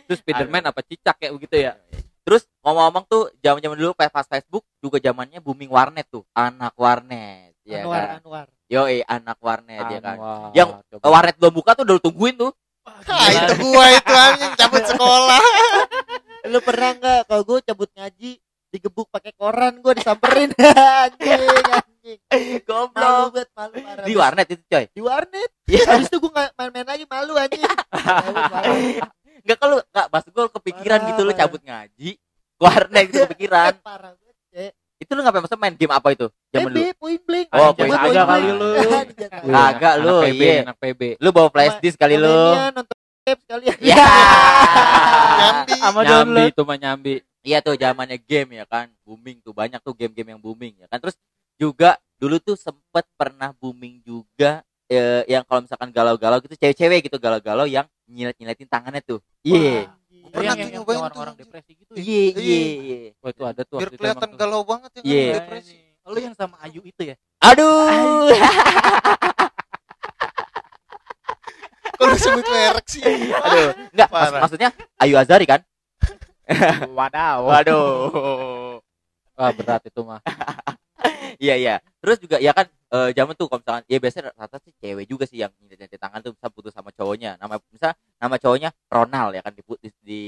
Terus 0.09 0.19
Spiderman 0.25 0.65
apa 0.65 0.81
cicak 0.81 1.17
kayak 1.21 1.33
begitu 1.37 1.57
ya? 1.61 1.77
Terus 2.25 2.49
ngomong-ngomong 2.65 3.05
tuh 3.11 3.29
zaman-zaman 3.43 3.77
dulu 3.77 3.93
pas 3.93 4.25
Facebook 4.25 4.65
juga 4.81 4.97
zamannya 5.03 5.43
booming 5.43 5.69
warnet 5.69 6.07
tuh, 6.09 6.23
anak 6.33 6.73
warnet, 6.79 7.53
ya 7.67 7.83
Anwar 7.85 8.01
kan. 8.01 8.17
Anwar. 8.23 8.47
Yoi, 8.71 8.99
anak 9.05 9.37
warnet 9.43 9.85
ya 9.91 10.01
kan. 10.01 10.17
Anwar. 10.17 10.51
Yang- 10.55 10.71
Coba. 10.89 11.05
Warnet 11.11 11.37
belum 11.37 11.53
buka 11.53 11.71
tuh 11.77 11.85
udah 11.85 11.97
tungguin 12.01 12.35
tuh. 12.39 12.53
Ah 12.85 13.29
itu 13.29 13.53
gua 13.61 13.87
itu 13.91 14.13
anjing 14.13 14.53
cabut 14.55 14.85
sekolah 14.85 15.43
Lu 16.45 16.59
pernah 16.59 16.91
nggak 16.93 17.21
kalau 17.25 17.43
gue 17.45 17.59
cabut 17.63 17.87
ngaji 17.93 18.35
digebuk 18.69 19.07
pakai 19.09 19.31
koran 19.33 19.79
gue 19.79 19.93
disamperin 19.95 20.51
anjing 21.07 21.39
anjing 21.69 22.19
malu 22.27 22.59
Goblok. 22.65 22.91
banget 23.31 23.49
malu 23.53 23.75
parah 23.79 24.03
Di 24.03 24.15
warnet 24.17 24.47
itu, 24.49 24.63
coy. 24.65 24.85
di 24.89 25.01
warnet 25.01 25.51
Iya. 25.65 25.85
habis 25.89 26.09
itu 26.09 26.19
nggak 26.19 26.49
main-main 26.53 26.87
lagi 26.89 27.05
malu 27.07 27.33
anjing 27.37 27.63
Malu, 27.95 28.33
malu. 28.49 28.75
Enggak 29.39 29.59
kalau 29.59 29.77
enggak 29.79 30.07
pas 30.09 30.25
gue 30.25 30.45
kepikiran 30.51 30.99
Parah, 30.99 31.09
gitu 31.09 31.21
lu 31.23 31.33
cabut 31.33 31.63
ngaji. 31.63 32.11
Warnet 32.59 33.05
gitu 33.07 33.19
kepikiran. 33.25 33.73
parah. 33.79 34.13
Itu 35.03 35.13
lu 35.13 35.21
ngapain 35.21 35.43
masa 35.43 35.59
main 35.59 35.75
game 35.75 35.91
apa 35.91 36.09
itu? 36.11 36.31
Zaman 36.49 36.71
dulu. 36.71 36.79
PB 36.79 36.89
point 36.97 37.23
blank 37.23 37.47
Oh, 37.51 37.71
point 37.75 37.91
blank. 37.91 38.03
kali 38.15 38.15
blank. 38.15 38.55
lu. 38.55 38.69
Agak 39.67 39.93
anak 39.93 40.05
lu, 40.07 40.17
PB, 40.23 40.41
iya. 40.41 40.55
anak 40.63 40.77
PB. 40.79 41.01
Lu 41.19 41.29
bawa 41.31 41.49
flash 41.51 41.77
disk 41.79 41.99
kali 41.99 42.15
lu. 42.15 42.39
Nonton 42.71 42.97
game 43.23 43.41
sekalian 43.41 43.77
Ya. 43.79 44.07
Nyambi. 45.33 45.75
sama 45.77 46.01
Nyambi 46.01 46.09
download 46.09 46.49
itu 46.49 46.63
mah 46.63 46.79
nyambi. 46.79 47.15
Iya 47.43 47.59
tuh 47.59 47.75
zamannya 47.75 48.19
game 48.19 48.51
ya 48.55 48.65
kan, 48.65 48.87
booming 49.03 49.43
tuh 49.43 49.51
banyak 49.51 49.83
tuh 49.83 49.91
game-game 49.93 50.31
yang 50.31 50.41
booming 50.41 50.79
ya 50.79 50.87
kan. 50.87 51.03
Terus 51.03 51.19
juga 51.59 51.99
dulu 52.17 52.39
tuh 52.39 52.55
sempet 52.55 53.03
pernah 53.15 53.51
booming 53.53 53.99
juga 54.01 54.63
eh, 54.87 55.27
yang 55.27 55.43
kalau 55.43 55.67
misalkan 55.67 55.91
galau-galau 55.91 56.39
gitu 56.39 56.55
cewek-cewek 56.55 57.11
gitu 57.11 57.19
galau-galau 57.19 57.67
yang 57.67 57.83
nyilet-nyiletin 58.07 58.71
tangannya 58.71 59.03
tuh. 59.03 59.19
Iya. 59.43 59.91
Pernah 60.31 60.45
yang, 60.45 60.55
tuh 60.55 60.63
yang, 60.63 60.71
nyobain 60.79 60.95
yang 60.95 61.03
tuh, 61.03 61.09
orang-orang 61.11 61.35
depresi 61.37 61.71
gitu 61.75 61.93
ya 61.97 62.03
Iya, 62.03 62.23
iya, 62.39 62.59
iya. 62.79 62.99
Wah 63.19 63.31
itu 63.33 63.43
ada 63.43 63.63
tuh 63.65 63.79
biar 63.83 63.91
kelihatan 63.91 64.31
galau 64.37 64.63
banget 64.63 64.91
ya 64.95 65.01
kan 65.01 65.09
Iya. 65.11 65.33
depresi 65.41 65.77
lu 66.03 66.19
yang 66.19 66.35
sama 66.35 66.57
Ayu 66.63 66.83
itu 66.83 67.03
ya 67.03 67.17
Aduh. 67.43 68.31
Kok 71.93 72.05
lu 72.05 72.17
sebut 72.17 72.43
merek 72.43 72.87
sih? 72.89 73.03
Aduh, 73.31 73.71
enggak 73.95 74.09
mak- 74.11 74.43
maksudnya 74.43 74.69
Ayu 74.99 75.15
Azari 75.15 75.47
kan? 75.47 75.61
Wadaw. 76.91 77.47
Waduh. 77.47 78.79
Wah, 79.39 79.51
berat 79.55 79.83
itu 79.87 80.01
mah. 80.03 80.19
Iya 81.43 81.55
iya. 81.59 81.75
Terus 81.99 82.19
juga 82.23 82.37
ya 82.39 82.55
kan 82.55 82.71
eh, 82.71 83.11
zaman 83.17 83.35
tuh 83.35 83.51
kalau 83.51 83.61
misalkan 83.65 83.85
ya 83.91 83.99
biasanya 83.99 84.31
rata 84.37 84.59
sih 84.63 84.73
cewek 84.79 85.07
juga 85.11 85.25
sih 85.27 85.43
yang 85.43 85.51
nyetir 85.59 85.99
tangan 85.99 86.23
tuh 86.23 86.33
bisa 86.37 86.47
putus 86.53 86.73
sama 86.75 86.95
cowoknya. 86.95 87.35
Nama 87.41 87.59
misal 87.73 87.93
nama 88.21 88.37
cowoknya 88.39 88.71
Ronald 88.87 89.35
ya 89.35 89.43
kan 89.43 89.53
di 89.57 89.63
di, 89.65 89.91
di 90.03 90.21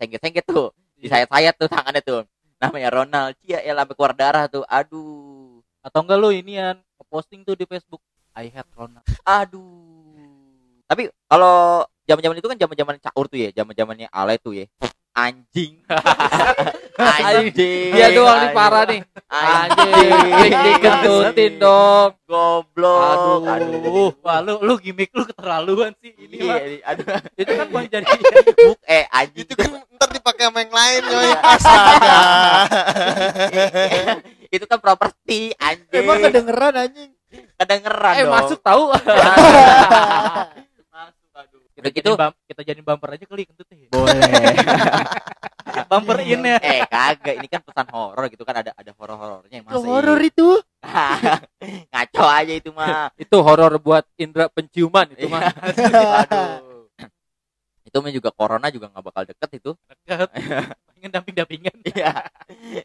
sengget-sengget 0.00 0.44
tuh, 0.48 0.72
di 0.96 1.06
sayat-sayat 1.10 1.54
tuh 1.58 1.68
tangannya 1.68 2.02
tuh. 2.02 2.22
Namanya 2.58 2.88
Ronald. 2.90 3.36
Cia 3.44 3.60
ya 3.60 3.76
sampai 3.76 3.94
keluar 3.94 4.14
darah 4.16 4.44
tuh. 4.48 4.64
Aduh. 4.66 5.60
Atau 5.84 6.00
enggak 6.02 6.18
lu 6.18 6.32
inian 6.32 6.80
posting 7.08 7.40
tuh 7.44 7.56
di 7.56 7.64
Facebook 7.64 8.04
I 8.36 8.52
hate 8.52 8.70
Ronald. 8.76 9.04
Aduh. 9.24 10.80
Tapi 10.88 11.12
kalau 11.28 11.84
zaman-zaman 12.08 12.36
itu 12.40 12.48
kan 12.48 12.58
zaman-zaman 12.58 12.96
caur 13.04 13.26
tuh 13.28 13.38
ya, 13.38 13.50
zaman-zamannya 13.52 14.08
Ale 14.08 14.40
tuh 14.40 14.56
ya. 14.56 14.66
Anjing. 15.12 15.84
Anjing. 16.98 17.94
Dia 17.94 18.10
doang 18.10 18.38
nih 18.42 18.50
parah 18.50 18.82
nih. 18.90 19.00
Anjing, 19.30 20.50
digendutin 20.50 21.52
dong. 21.62 22.10
Goblok. 22.26 23.46
Aduh. 23.46 24.10
Wah, 24.18 24.42
lu 24.42 24.58
lu 24.66 24.74
gimmick 24.82 25.14
lu 25.14 25.22
keterlaluan 25.22 25.94
sih 26.02 26.10
ini 26.18 26.42
Iya, 26.42 26.50
mah. 26.50 26.58
iya, 26.58 26.78
aduh. 26.90 27.06
Itu 27.38 27.52
kan 27.54 27.66
mau 27.70 27.82
jadi 27.86 28.04
Buk, 28.04 28.78
eh 28.98 29.04
anjing 29.08 29.46
Itu 29.46 29.54
kan 29.54 29.70
ntar 29.94 30.08
dipakai 30.10 30.44
sama 30.50 30.58
yang 30.66 30.74
lain, 30.74 31.02
Yoy. 31.06 31.30
Astaga. 31.38 32.18
itu 34.58 34.64
kan 34.66 34.78
properti 34.82 35.54
anjing. 35.56 36.02
Emang 36.02 36.18
kedengeran 36.18 36.74
anjing. 36.74 37.10
kedengeran 37.60 38.14
eh 38.16 38.24
dong. 38.26 38.32
masuk 38.34 38.58
tahu. 38.58 38.90
Kita 41.78 41.86
Udah 41.86 41.94
gitu 41.94 42.10
kita 42.50 42.62
jadi 42.66 42.80
bumper 42.82 43.14
aja 43.14 43.22
kali 43.22 43.46
kentut 43.46 43.70
ya. 43.70 43.86
boleh. 43.94 44.18
Bumper 45.86 46.18
in 46.26 46.42
ya. 46.42 46.58
eh 46.58 46.82
kagak, 46.90 47.38
ini 47.38 47.46
kan 47.46 47.62
pesan 47.62 47.86
horor 47.94 48.26
gitu 48.26 48.42
kan 48.42 48.66
ada 48.66 48.74
ada 48.74 48.90
horor-horornya 48.98 49.62
Itu 49.62 49.66
masa 49.70 49.86
horor 49.86 50.18
iya? 50.18 50.26
itu. 50.34 50.48
Ngaco 51.94 52.24
aja 52.26 52.52
itu 52.58 52.70
mah. 52.74 53.14
Itu 53.14 53.36
horor 53.46 53.78
buat 53.78 54.02
indera 54.18 54.50
penciuman 54.50 55.06
itu 55.14 55.30
mah. 55.30 55.46
Aduh. 55.70 56.90
itu 57.86 57.96
mah 58.02 58.10
juga 58.10 58.34
corona 58.34 58.68
juga 58.74 58.90
nggak 58.90 59.04
bakal 59.06 59.22
deket 59.22 59.50
itu. 59.62 59.70
Dekat. 59.86 60.28
Pengen 60.98 61.10
damping-dampingan. 61.14 61.76
Iya. 61.94 62.12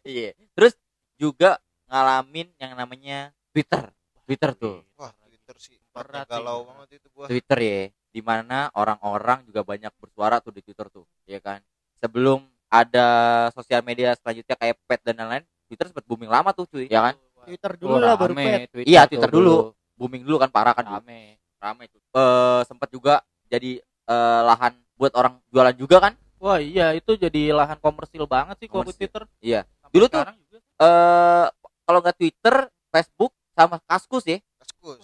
Iya. 0.06 0.30
Terus 0.54 0.78
juga 1.18 1.58
ngalamin 1.90 2.54
yang 2.62 2.78
namanya 2.78 3.34
Twitter. 3.58 3.90
Twitter 4.30 4.54
tuh. 4.54 4.86
Wah, 5.02 5.12
Twitter 5.26 5.56
sih. 5.58 5.82
Berat 5.92 6.30
galau 6.30 6.70
banget 6.70 7.02
itu 7.02 7.08
gua. 7.12 7.26
Twitter 7.26 7.60
ya, 7.60 7.82
di 8.14 8.22
mana 8.22 8.70
orang-orang 8.78 9.42
juga 9.44 9.66
banyak 9.66 9.90
bersuara 9.98 10.38
tuh 10.38 10.54
di 10.54 10.62
Twitter 10.62 10.86
tuh, 10.88 11.04
ya 11.26 11.42
kan. 11.42 11.58
Sebelum 11.98 12.46
ada 12.70 13.08
sosial 13.52 13.82
media 13.82 14.14
selanjutnya 14.14 14.54
kayak 14.54 14.78
Pet 14.86 15.02
dan 15.02 15.18
lain-lain, 15.18 15.44
Twitter 15.66 15.90
sempat 15.90 16.06
booming 16.06 16.30
lama 16.30 16.54
tuh 16.54 16.70
cuy, 16.70 16.86
ya 16.86 17.02
kan. 17.02 17.18
Twitter 17.44 17.74
Oh, 17.74 17.80
dulu 17.82 17.96
lah 18.00 18.16
baru 18.16 18.34
pet. 18.34 18.70
Twitter 18.70 18.88
Iya, 18.88 19.02
Twitter 19.04 19.28
dulu. 19.28 19.74
Booming 19.98 20.22
dulu 20.24 20.38
kan 20.40 20.48
parah 20.48 20.72
kan, 20.72 20.86
Rame. 20.86 21.42
rame 21.58 21.84
tuh. 21.90 22.00
Eh 22.14 22.62
sempat 22.64 22.88
juga 22.88 23.20
jadi 23.50 23.82
eh, 23.82 24.42
lahan 24.46 24.78
buat 24.96 25.12
orang 25.16 25.42
jualan 25.50 25.76
juga 25.76 25.98
kan. 26.00 26.14
Wah, 26.38 26.60
iya 26.60 26.92
itu 26.92 27.16
jadi 27.16 27.52
lahan 27.52 27.80
komersil 27.80 28.28
banget 28.28 28.60
sih 28.60 28.68
kalau 28.68 28.84
Komersil. 28.84 29.00
Twitter. 29.00 29.24
Iya. 29.40 29.64
Sampai 29.80 29.94
Dulu 29.96 30.06
tuh- 30.06 30.20
sekarang 30.22 30.36
juga. 30.40 30.58
Eh 30.60 31.46
kalau 31.84 32.00
nggak 32.00 32.18
Twitter, 32.20 32.56
Facebook 32.92 33.32
sama 33.52 33.76
Kaskus 33.84 34.24
ya. 34.24 34.38
Kaskus. 34.60 35.04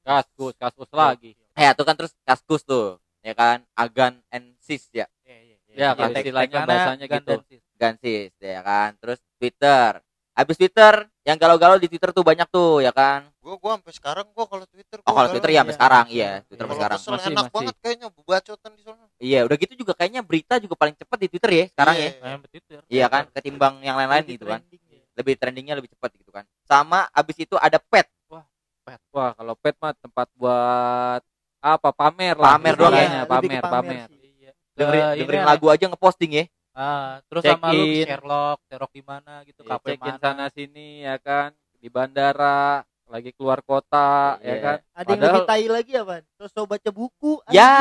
Kaskus, 0.00 0.54
kaskus 0.56 0.90
lagi. 0.92 1.36
Ya, 1.58 1.74
tuh 1.74 1.82
kan 1.82 1.94
terus 1.94 2.14
Kaskus 2.22 2.62
tuh, 2.62 3.02
ya 3.20 3.34
kan. 3.34 3.66
Agan 3.74 4.22
and 4.30 4.54
Sis 4.58 4.86
ya. 4.88 5.10
Iya, 5.26 5.38
iya, 5.44 5.56
iya. 5.66 5.74
Ya, 5.74 5.88
kalau 5.92 6.14
Tag- 6.14 6.22
istilahnya 6.22 6.58
bahasanya 6.62 7.06
gitu. 7.06 7.34
Gansis 7.78 8.34
ya 8.42 8.58
kan 8.60 8.98
terus 8.98 9.22
Twitter 9.38 10.02
habis 10.34 10.58
Twitter 10.58 11.06
yang 11.22 11.38
galau-galau 11.38 11.78
di 11.78 11.86
Twitter 11.86 12.10
tuh 12.10 12.26
banyak 12.26 12.50
tuh 12.50 12.82
ya 12.82 12.90
kan 12.90 13.30
Gua 13.38 13.54
gua 13.54 13.78
sampai 13.78 13.94
sekarang 13.94 14.26
gua 14.34 14.50
kalau 14.50 14.66
Twitter 14.66 14.98
oh 14.98 15.02
gua 15.02 15.14
kalau 15.14 15.18
galau. 15.22 15.34
Twitter 15.38 15.50
ya 15.50 15.58
sampai 15.62 15.70
iya. 15.70 15.78
sekarang 15.78 16.04
iya 16.10 16.30
Twitter 16.42 16.58
Kalau 16.58 16.74
sampai 16.74 16.78
sekarang 16.82 16.98
kesel 16.98 17.12
Masih, 17.14 17.30
enak 17.30 17.38
masih. 17.38 17.54
banget 17.54 17.74
kayaknya 17.78 18.06
bacotan 18.10 18.72
di 18.74 18.82
sana. 18.82 19.04
iya 19.22 19.40
udah 19.46 19.56
gitu 19.56 19.74
juga 19.78 19.92
kayaknya 19.94 20.22
berita 20.26 20.54
juga 20.58 20.74
paling 20.74 20.94
cepat 20.98 21.18
di 21.22 21.28
Twitter 21.30 21.50
ya 21.54 21.64
sekarang 21.70 21.94
Iya. 21.94 22.10
ya 22.10 22.34
Twitter. 22.42 22.78
iya 22.90 23.06
kan 23.06 23.22
ketimbang 23.30 23.74
yang 23.78 23.94
lain-lain 23.94 24.24
gitu 24.26 24.42
kan 24.44 24.60
ya. 24.66 24.98
lebih 25.14 25.34
trendingnya 25.38 25.74
lebih 25.78 25.90
cepat 25.94 26.10
gitu 26.18 26.30
kan 26.34 26.42
sama 26.66 27.06
abis 27.14 27.36
itu 27.38 27.54
ada 27.54 27.78
pet 27.78 28.10
Wah, 29.14 29.36
kalau 29.36 29.54
pet 29.54 29.74
mah 29.78 29.94
tempat 29.94 30.26
buat 30.34 31.22
apa 31.58 31.90
pamer 31.90 32.34
lah. 32.34 32.54
Pamer 32.54 32.74
doang 32.74 32.94
ya? 32.94 33.24
pamer, 33.24 33.60
pamer. 33.60 34.06
Iya. 34.08 34.50
dengerin, 34.72 35.02
Eh, 35.02 35.14
dengerin 35.18 35.42
lagu 35.44 35.66
aja 35.68 35.84
ngeposting 35.86 36.32
ya 36.32 36.44
Ah, 36.72 37.18
terus 37.26 37.42
Check 37.42 37.58
sama 37.58 37.74
lu 37.74 37.82
in. 37.82 38.06
Sherlock, 38.06 38.58
Sherlock 38.64 38.92
di 38.92 39.02
mana 39.02 39.42
gitu, 39.42 39.60
Ya, 39.60 39.74
kafe 39.74 39.98
mana. 39.98 40.14
sana 40.16 40.46
sini 40.48 41.02
ya 41.02 41.18
kan 41.18 41.50
di 41.74 41.90
bandara 41.90 42.86
lagi 43.04 43.32
keluar 43.32 43.58
kota 43.60 44.38
ya 44.38 44.46
Iya. 44.46 44.54
kan 44.60 44.76
Ada 44.94 45.08
yang 45.08 45.20
lebih 45.24 45.42
tai 45.44 45.66
lagi 45.66 45.92
apa? 45.96 46.14
Sosok 46.36 46.64
baca 46.68 46.90
buku. 46.92 47.32
Ya. 47.48 47.72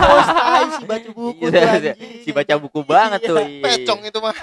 Sos 0.00 0.28
tai 0.30 0.64
si 0.70 0.84
baca 0.86 1.10
buku 1.18 1.42
Iya, 1.42 1.50
tuh, 1.50 1.60
iya. 1.60 1.72
anjing. 1.92 1.96
si 2.24 2.30
baca 2.30 2.54
buku 2.56 2.80
banget 2.82 3.20
tuh. 3.22 3.36
Pecong 3.60 4.00
itu 4.00 4.18
mah. 4.18 4.32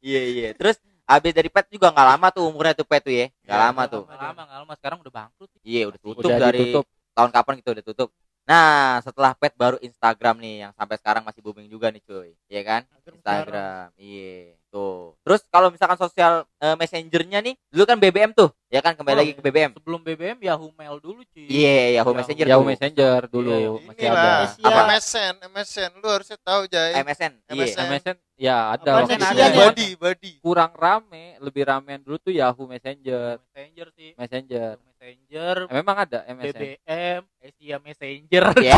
iya 0.00 0.20
iya 0.26 0.48
terus 0.52 0.76
abis 1.10 1.32
dari 1.34 1.50
pet 1.50 1.66
juga 1.68 1.90
nggak 1.90 2.08
lama 2.14 2.26
tuh 2.30 2.42
umurnya 2.46 2.74
tuh 2.78 2.86
pet 2.86 3.02
tuh 3.02 3.14
ya. 3.14 3.26
Nggak 3.42 3.58
Iya, 3.58 3.64
lama 3.66 3.82
Nggak 3.82 3.94
tuh. 3.94 4.02
lama, 4.06 4.40
nggak 4.46 4.58
lama. 4.62 4.72
Sekarang 4.78 4.98
udah 5.02 5.12
bangkrut. 5.12 5.50
iya 5.66 5.82
udah 5.90 6.00
tutup 6.00 6.30
udah 6.30 6.38
dari 6.38 6.58
ditutup. 6.62 6.84
tahun 7.16 7.30
kapan 7.34 7.54
gitu 7.58 7.70
udah 7.74 7.84
tutup. 7.86 8.08
Nah 8.46 8.98
setelah 9.02 9.32
pet 9.34 9.52
baru 9.58 9.76
Instagram 9.82 10.36
nih 10.38 10.54
yang 10.66 10.72
sampai 10.74 10.96
sekarang 10.98 11.22
masih 11.26 11.40
booming 11.42 11.66
juga 11.66 11.90
nih 11.90 12.02
cuy. 12.06 12.30
Iya 12.46 12.62
kan? 12.62 12.82
Instagram 13.10 13.90
iya 13.98 14.54
tuh 14.70 15.18
terus 15.20 15.42
kalau 15.46 15.68
misalkan 15.68 15.94
sosial 15.96 16.32
eh, 16.56 16.74
messengernya 16.74 17.38
nih 17.40 17.54
dulu 17.66 17.84
kan 17.84 17.96
BBM 17.96 18.30
tuh 18.30 18.48
ya 18.66 18.78
kan 18.78 18.94
kembali 18.94 19.12
Oh, 19.12 19.20
lagi 19.20 19.32
ke 19.32 19.42
BBM 19.42 19.74
Sebelum 19.74 20.00
BBM 20.00 20.38
Yahoo 20.40 20.70
Mail 20.72 20.96
dulu 20.96 21.20
cuy. 21.24 21.42
iya 21.44 21.68
Yahoo 21.92 22.06
Yahoo. 22.06 22.14
Messenger 22.14 22.46
Yahoo. 22.46 22.62
Messenger 22.64 23.20
dulu 23.26 23.50
Iya, 23.50 23.70
masih 23.82 24.00
Inilah. 24.00 24.14
ada 24.14 24.30
Iya. 24.40 24.64
Apa? 24.64 24.80
MSN, 24.88 25.34
MSN. 25.44 25.90
Lu 25.96 26.08
harusnya 26.08 26.38
tahu, 26.40 26.62
Jay. 26.64 26.90
MSN 26.96 27.32
iya 27.48 27.64
MSN. 27.66 27.84
MSN 27.84 28.16
ya 28.36 28.56
ada 28.70 28.90
Apaan 28.94 29.04
waktu. 29.04 29.18
Ada. 29.20 29.44
Body, 29.52 29.88
body. 29.94 30.32
kurang 30.38 30.72
rame 30.72 31.24
lebih 31.38 31.62
ramean 31.64 32.00
dulu 32.00 32.16
tuh 32.16 32.30
Yahoo 32.30 32.64
Messenger 32.64 33.42
Messenger 33.48 33.86
sih. 33.92 34.10
Messenger 34.14 34.70
Messenger, 34.92 35.56
Eh, 35.64 35.74
memang 35.74 35.96
ada 35.98 36.18
MSN 36.24 36.54
BBM, 36.54 37.20
Asia 37.40 37.76
Messenger. 37.80 38.44
Iya. 38.60 38.76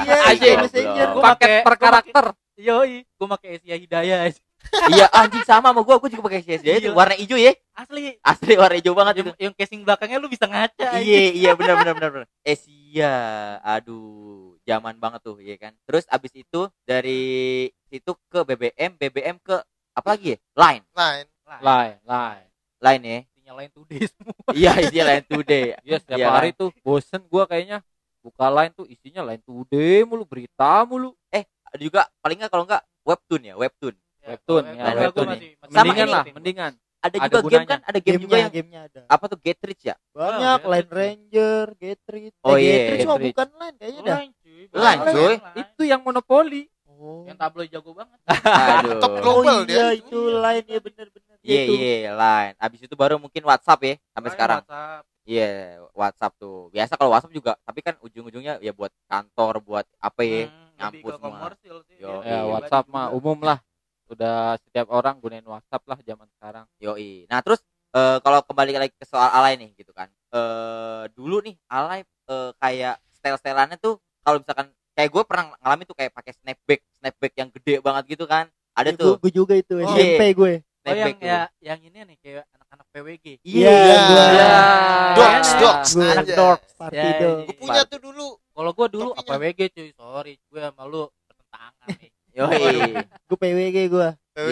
Iya, 0.00 0.16
Anjing. 0.26 0.42
iya, 0.48 0.58
Messenger. 0.58 1.06
Gua 1.12 1.22
paket 1.24 1.38
pakai- 1.38 1.62
per 1.62 1.76
karakter 1.76 2.24
Yoi, 2.58 3.06
gua 3.14 3.28
pakai 3.32 3.48
Asia 3.54 3.76
Hidayah. 3.76 4.20
Iya 4.94 5.06
anjing 5.12 5.44
sama 5.44 5.70
sama 5.70 5.80
gua 5.84 5.96
gua 6.00 6.08
juga 6.08 6.22
pakai 6.28 6.44
CSD 6.44 6.66
itu. 6.66 6.80
Gila. 6.90 6.96
warna 6.96 7.14
hijau 7.16 7.38
ya? 7.38 7.52
Asli. 7.74 8.16
asli 8.20 8.52
warna 8.56 8.76
hijau 8.76 8.94
banget 8.96 9.14
itu. 9.20 9.30
Yang, 9.30 9.38
yang 9.40 9.54
casing 9.54 9.80
belakangnya 9.84 10.18
lu 10.20 10.28
bisa 10.30 10.44
ngaca. 10.48 10.88
iya 11.00 11.32
iya 11.32 11.50
benar 11.56 11.74
benar 11.82 11.94
benar 11.96 12.10
benar. 12.14 12.28
Asia 12.42 13.14
aduh 13.62 14.56
zaman 14.64 14.96
banget 14.96 15.20
tuh 15.24 15.36
iya 15.40 15.56
kan? 15.56 15.72
Terus 15.84 16.04
abis 16.08 16.32
itu 16.36 16.60
dari 16.84 17.22
situ 17.88 18.12
ke 18.28 18.40
BBM 18.44 18.96
BBM 18.96 19.36
ke 19.40 19.56
apa 19.96 20.08
lagi 20.14 20.34
ya? 20.34 20.38
Line. 20.56 20.84
Line. 20.94 21.28
lain 21.48 21.96
lain 22.04 22.46
Line. 22.78 23.02
Ya? 23.02 23.18
Intinya 23.24 23.52
lain 23.58 23.70
today 23.72 24.02
semua. 24.08 24.36
iya 24.58 24.72
iya 24.92 25.02
Line 25.04 25.26
Today. 25.26 25.64
Iya 25.84 25.96
setiap 26.00 26.18
Iya, 26.20 26.28
hari 26.28 26.50
tuh 26.52 26.68
bosen 26.84 27.22
gua 27.26 27.48
kayaknya. 27.48 27.80
Buka 28.18 28.50
lain 28.50 28.74
tuh 28.76 28.84
isinya 28.90 29.24
lain 29.24 29.40
today 29.40 30.04
mulu 30.04 30.28
berita 30.28 30.84
mulu. 30.84 31.16
Ada 31.68 31.84
juga 31.84 32.00
paling 32.24 32.40
nggak 32.40 32.52
kalau 32.52 32.64
nggak 32.64 32.82
webtoon 33.04 33.42
ya 33.44 33.54
webtoon 33.56 33.96
Webtoon, 34.30 34.64
ya, 34.68 34.84
gua 34.84 35.00
webtoon 35.02 35.26
masih- 35.26 35.52
masih 35.54 35.72
Sama 35.72 35.84
mendingan 35.84 36.04
ini- 36.04 36.12
lah 36.12 36.24
mendingan 36.30 36.72
ada 36.98 37.14
Ada 37.16 37.30
juga 37.32 37.48
game 37.48 37.62
kan 37.64 37.80
ada 37.80 37.98
game 38.00 38.18
juga 38.18 38.36
yang 38.36 38.50
gamenya 38.50 38.80
ada. 38.84 39.00
apa 39.06 39.24
tuh 39.24 39.38
Get 39.38 39.60
Rich 39.60 39.84
ya 39.84 39.94
Banyak 40.10 40.60
Oh, 40.60 40.68
Line 40.68 40.82
Rich. 40.82 40.90
Ranger, 40.92 41.66
Get 41.76 42.00
Rich. 42.04 42.36
Oh, 42.40 42.50
Eh, 42.50 42.58
iya, 42.58 42.66
Get 42.68 42.82
Rich 42.84 42.98
Get 42.98 43.06
mah 43.06 43.16
Rich. 43.16 43.26
bukan 43.30 43.48
Line 43.54 43.76
kayaknya 43.76 44.00
dah. 44.02 44.18
Line 44.74 45.02
cuy. 45.06 45.34
Itu 45.56 45.82
yang 45.84 46.00
monopoli 46.02 46.62
Oh. 46.90 47.22
yang 47.22 47.38
tabloid 47.38 47.70
jago 47.70 47.94
banget. 47.94 48.18
aduh 48.82 48.98
Top 48.98 49.12
Oh 49.14 49.22
global 49.38 49.62
iya 49.62 49.94
dia. 49.94 50.02
itu 50.02 50.18
Line 50.34 50.66
ya 50.66 50.80
benar-benar. 50.80 51.36
iya 51.40 51.60
Itu. 51.62 51.72
iya 51.72 52.10
Line 52.12 52.54
abis 52.58 52.80
itu 52.82 52.94
baru 52.94 53.14
mungkin 53.16 53.42
WhatsApp 53.42 53.80
ya 53.80 53.94
sampai 54.10 54.26
Line, 54.26 54.34
sekarang 54.34 54.60
WhatsApp. 54.60 55.02
Iya, 55.22 55.50
WhatsApp 55.92 56.32
tuh. 56.34 56.58
Biasa 56.68 56.96
kalau 56.96 57.12
WhatsApp 57.12 57.30
juga, 57.30 57.52
tapi 57.60 57.78
kan 57.78 57.94
ujung-ujungnya 58.00 58.58
ya 58.58 58.72
buat 58.72 58.88
kantor, 59.04 59.60
buat 59.60 59.86
apa 59.94 60.24
ya. 60.24 60.48
Hmm, 60.48 60.88
ke 60.90 60.98
semua. 61.04 61.18
komersil 61.20 61.76
sih. 61.84 62.00
Yo, 62.00 62.10
Dia 62.16 62.24
ya 62.24 62.24
Iya, 62.24 62.38
WhatsApp 62.48 62.88
mah 62.88 63.12
umum 63.12 63.36
lah 63.38 63.60
udah 64.08 64.36
setiap 64.58 64.88
orang 64.88 65.16
gunain 65.18 65.44
WhatsApp 65.44 65.84
lah 65.84 65.98
zaman 66.00 66.26
sekarang 66.32 66.64
Yoi. 66.78 67.24
Nah, 67.26 67.40
terus 67.40 67.60
eh, 67.90 68.18
kalau 68.18 68.40
kembali 68.42 68.72
lagi 68.74 68.92
ke 68.92 69.04
soal 69.04 69.28
alay 69.30 69.54
nih 69.54 69.72
gitu 69.74 69.92
kan. 69.92 70.08
Eh 70.30 71.02
dulu 71.12 71.40
nih 71.40 71.56
alay 71.66 72.00
eh, 72.04 72.50
kayak 72.56 72.96
style-styleannya 73.12 73.76
tuh 73.76 73.96
kalau 74.20 74.38
misalkan 74.38 74.68
kayak 74.92 75.10
gue 75.10 75.22
pernah 75.22 75.44
ngalamin 75.56 75.84
tuh 75.84 75.94
kayak 75.94 76.10
pakai 76.10 76.32
snapback, 76.34 76.80
snapback 76.92 77.32
yang 77.34 77.48
gede 77.50 77.74
banget 77.78 78.04
gitu 78.08 78.24
kan. 78.24 78.48
Ada 78.72 78.92
Ya, 78.92 78.98
tuh 78.98 79.12
Gue 79.18 79.32
juga 79.32 79.54
itu 79.54 79.74
Oh. 79.76 79.88
SMP 79.88 80.22
gue. 80.32 80.54
Oh 80.88 80.94
yang 80.94 81.12
tuh. 81.14 81.28
ya 81.28 81.40
yang 81.60 81.80
ini 81.82 81.98
nih 82.00 82.16
kayak 82.16 82.44
anak-anak 82.48 82.86
PWG. 82.88 83.26
Iya, 83.42 83.68
Iya. 83.68 83.96
Iya. 84.32 84.48
Dogs, 85.12 85.50
Iya. 85.52 85.68
dogs. 86.32 86.70
Partido. 86.74 87.30
iya. 87.36 87.44
Gue 87.44 87.56
punya 87.58 87.82
tuh 87.84 88.00
dulu. 88.00 88.26
Kalau 88.48 88.70
gua 88.72 88.86
dulu 88.88 89.10
Topinya. 89.12 89.36
APWG 89.36 89.60
cuy, 89.70 89.88
sorry, 89.92 90.34
gue 90.40 90.58
sama 90.58 90.82
lu 90.84 91.02
bertentangan 91.28 91.88
nih. 91.94 92.10
Yoi. 92.38 93.02
Gue 93.26 93.36
PWG. 93.36 93.76
PWG. 93.90 93.96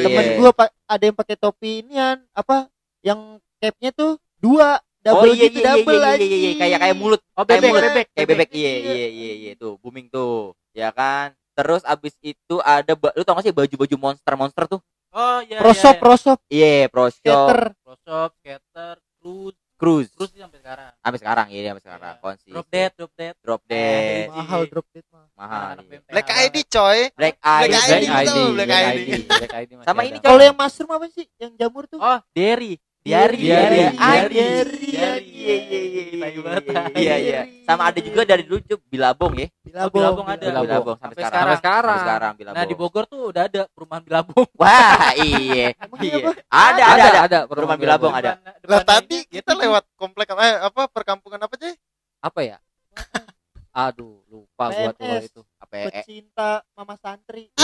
Temen 0.03 0.25
Iya. 0.37 0.51
pa- 0.51 0.75
ada 0.85 1.03
yang 1.03 1.15
pakai 1.15 1.37
topi 1.37 1.71
inian 1.81 2.19
apa? 2.33 2.67
Yang 3.01 3.21
capnya 3.57 3.91
tuh 3.91 4.13
dua 4.37 4.83
Oh 5.07 5.23
double 5.23 5.33
iya 5.33 5.47
gitu 5.47 5.57
iya 5.57 5.63
iya 5.63 5.71
double 5.73 5.95
iya, 5.95 6.11
iya, 6.11 6.27
iya, 6.27 6.35
anjing. 6.43 6.57
kayak 6.59 6.79
kayak 6.83 6.97
mulut 6.99 7.21
Oh, 7.33 7.45
kayak 7.47 7.63
bebek, 7.63 7.71
mulut 7.71 7.83
bebek, 7.87 8.07
kayak 8.11 8.27
bebek. 8.27 8.29
bebek 8.43 8.51
iya 8.53 8.73
iya 8.75 9.07
iya 9.07 9.33
iya 9.39 9.53
tuh 9.55 9.73
booming 9.79 10.11
tuh 10.11 10.35
ya 10.75 10.91
kan 10.91 11.31
terus 11.55 11.87
abis 11.87 12.19
itu 12.21 12.57
ada 12.59 12.93
ba- 12.93 13.15
lu 13.15 13.23
tau 13.23 13.39
gak 13.39 13.47
sih 13.47 13.55
baju-baju 13.55 13.97
monster 13.97 14.35
monster 14.35 14.65
tuh 14.67 14.81
Oh 15.15 15.39
iya. 15.41 15.63
Prosop, 15.63 15.95
iya, 15.95 16.03
prosop, 16.03 16.39
iya 16.51 16.73
pro 16.91 17.07
shop 17.07 17.15
skater. 17.17 17.61
iya. 17.65 17.79
Prosop, 17.81 18.31
skater, 18.37 18.95
cruise, 19.17 19.61
cruise 19.77 20.09
cruise 20.11 20.33
sih 20.33 20.41
sampai 20.41 20.59
sekarang. 20.59 20.91
sampai 20.97 21.19
sekarang 21.21 21.47
iya 21.49 21.61
sampai 21.69 21.83
sekarang 21.83 22.13
Iya. 22.13 22.21
konsis 22.21 22.49
Drop 22.49 22.67
dead, 22.67 22.91
drop 22.93 23.13
dead. 23.13 23.35
drop 23.39 23.63
dead 23.65 24.27
Eh, 24.27 24.33
Mahal 24.33 24.61
drop 24.67 24.87
dead 24.91 25.07
mah. 25.09 25.27
mahal 25.33 25.75
iya. 25.79 25.99
Black. 26.03 26.29
ID 26.29 26.57
coy. 26.67 26.99
black 27.13 27.37
Black 27.37 27.37
eye 27.39 27.69
Black 27.69 27.85
ID, 27.87 28.05
ID, 28.07 28.27
tuh, 28.27 28.47
Black 28.51 28.67
Black 28.67 28.85
ID. 28.87 28.99
ID, 28.99 29.11
Black 29.27 29.55
ID 29.55 29.71
Sama 29.83 30.01
ada. 30.01 30.09
ini, 30.09 30.19
Kalau 30.19 30.43
yang 30.43 30.57
mushroom 30.57 30.91
apa 30.91 31.07
sih? 31.09 31.25
Yang 31.37 31.53
jamur 31.57 31.85
tuh? 31.85 31.99
Oh, 31.99 32.19
Derry. 32.31 32.81
Diari, 33.07 33.39
Diari, 33.39 33.79
diari, 33.87 34.35
Diari, 34.35 34.83
iya, 34.83 35.15
iya, 35.23 35.55
iya, 35.55 35.55
iya, 35.63 36.27
iya, 36.27 36.83
iya, 36.99 37.15
iya. 37.23 37.41
Sama 37.63 37.87
ada 37.87 38.03
juga 38.03 38.27
dari 38.27 38.43
dulu 38.43 38.59
juga 38.59 38.83
Bilabong 38.83 39.33
ya, 39.39 39.47
Bilabong. 39.63 39.95
Bilabong 39.95 40.27
ada. 40.27 40.43
Bilabong. 40.43 40.67
Bilabong 40.67 40.97
sampai 40.99 41.15
Sampai 41.15 41.23
sekarang, 41.23 41.47
Sampai 41.47 41.57
sekarang. 41.63 41.87
sampai 41.87 42.03
sekarang 42.03 42.33
Bilabong. 42.35 42.59
Nah, 42.59 42.65
di 42.67 42.75
Bogor 42.75 43.05
tuh 43.07 43.21
udah 43.31 43.43
ada 43.47 43.63
perumahan 43.71 44.03
Bilabong. 44.03 44.47
Wah, 44.61 45.15
iya, 45.23 45.71
iya, 46.03 46.17
apa? 46.19 46.31
ada, 46.51 46.83
ada, 46.83 47.05
ada, 47.07 47.21
ada 47.23 47.39
Perumahan 47.47 47.79
Bilabong 47.79 48.11
ada. 48.11 48.31
Depan- 48.59 48.67
Lah 48.67 48.81
tadi 48.83 49.19
ini 49.23 49.31
kita 49.31 49.53
lewat 49.55 49.85
komplek 49.95 50.27
apa 50.35 50.43
eh, 50.43 50.57
apa 50.67 50.83
perkampungan 50.91 51.39
apa 51.39 51.55
sih? 51.63 51.73
Apa 52.19 52.41
ya? 52.43 52.59
Aduh, 53.87 54.19
lupa 54.27 54.73
gua 54.73 54.91
tuh 54.91 55.07
PNS. 55.07 55.31
itu. 55.31 55.41
Eh, 55.77 55.85
Pecinta 55.93 56.65
Mama 56.73 56.97
Santri. 56.97 57.53
Oh 57.57 57.63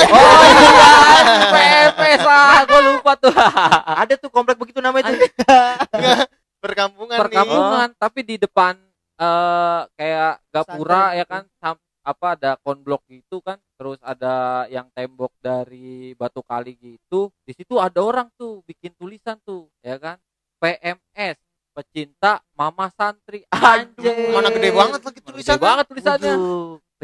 iya, 2.02 2.18
ah, 2.28 2.62
gue 2.66 2.80
lupa 2.92 3.12
tuh. 3.16 3.32
Ada 4.02 4.14
tuh 4.20 4.28
komplek 4.28 4.58
begitu 4.60 4.84
namanya 4.84 5.12
tuh. 5.12 5.18
Perkampungan, 6.62 7.18
Perkampungan, 7.18 7.88
tapi 7.98 8.20
di 8.22 8.36
depan 8.38 8.78
eh 9.18 9.80
kayak 9.98 10.34
gapura 10.50 11.10
Pesantren 11.12 11.18
ya 11.18 11.24
kan 11.26 11.42
sam- 11.58 11.82
apa 12.02 12.26
ada 12.34 12.50
konblok 12.62 13.02
gitu 13.06 13.42
kan. 13.42 13.58
Terus 13.78 13.98
ada 14.02 14.66
yang 14.70 14.86
tembok 14.94 15.30
dari 15.38 16.14
batu 16.14 16.42
kali 16.42 16.74
gitu. 16.78 17.30
Di 17.42 17.52
situ 17.54 17.78
ada 17.78 17.98
orang 18.02 18.30
tuh 18.38 18.62
bikin 18.66 18.94
tulisan 18.94 19.38
tuh 19.42 19.70
ya 19.82 19.98
kan. 19.98 20.18
PMS 20.62 21.38
pecinta 21.72 22.38
mama 22.54 22.90
santri. 22.94 23.42
Nih. 23.42 23.50
anjir 23.50 24.30
Mana 24.30 24.50
gede 24.54 24.70
banget 24.70 25.00
lagi 25.02 25.18
Gede 25.18 25.26
tulisannya. 25.30 25.62
banget 25.62 25.84
tulisannya 25.90 26.34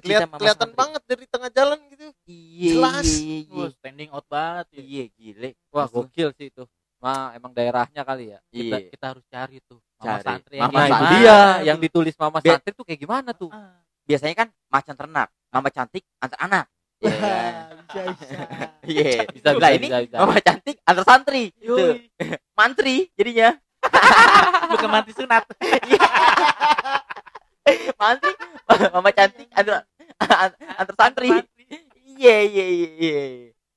Keliat, 0.00 0.20
kelihatan 0.30 0.68
Santri. 0.68 0.78
banget 0.78 1.02
dari 1.04 1.24
tengah 1.26 1.50
jalan 1.50 1.78
gitu. 1.88 2.06
Iya, 2.24 2.70
Jelas. 2.72 3.06
Iya, 3.08 3.36
iya, 3.40 3.54
Wah, 3.54 3.70
standing 3.72 4.10
out 4.10 4.26
banget 4.26 4.66
ya. 4.70 4.80
iya, 4.80 5.04
gile. 5.10 5.50
wah 5.68 5.86
gokil 5.86 6.28
sih 6.32 6.48
itu 6.48 6.64
mah 6.98 7.30
emang 7.32 7.52
daerahnya 7.52 8.02
kali 8.02 8.24
ya 8.28 8.38
Kita, 8.48 8.76
Iya. 8.76 8.90
kita 8.90 9.04
harus 9.08 9.24
cari 9.24 9.56
tuh 9.62 9.78
Mama 9.96 10.08
Cari. 10.12 10.24
Santri 10.24 10.54
yang 10.56 10.66
Mama 10.66 10.80
gimana 10.80 11.08
dia 11.08 11.22
tuh. 11.30 11.54
yang 11.64 11.78
ditulis 11.78 12.14
mama 12.16 12.38
Biar- 12.38 12.58
santri 12.58 12.70
tuh 12.72 12.84
kayak 12.84 13.00
gimana 13.00 13.30
tuh 13.32 13.50
Ah. 13.50 13.78
Biasanya 14.02 14.34
kan 14.36 14.48
macan 14.66 14.96
ternak, 14.96 15.28
mama 15.48 15.68
cantik 15.68 16.02
antar 16.18 16.38
anak. 16.40 16.66
Iya 16.98 17.12
kan? 17.14 17.52
bisa 17.88 18.00
bisa. 18.08 18.36
Iya. 18.88 19.04
bisa 19.28 19.48
bisa, 19.52 19.68
ini 19.70 19.86
bisa, 19.86 19.96
bisa. 20.02 20.16
mama 20.18 20.34
cantik 20.40 20.76
antar 20.82 21.04
santri. 21.04 21.44
Mantri 22.58 22.96
jadinya. 23.14 23.54
Bukan 24.68 24.88
mati 24.88 25.12
sunat. 25.12 25.44
Mantri 28.00 28.32
mama 28.94 29.10
cantik 29.12 29.48
antar 29.54 29.84
antar 30.76 30.94
santri. 30.96 31.28
Iya 32.18 32.37
iya 32.44 32.64
iya 32.66 32.88
iya. 32.98 33.18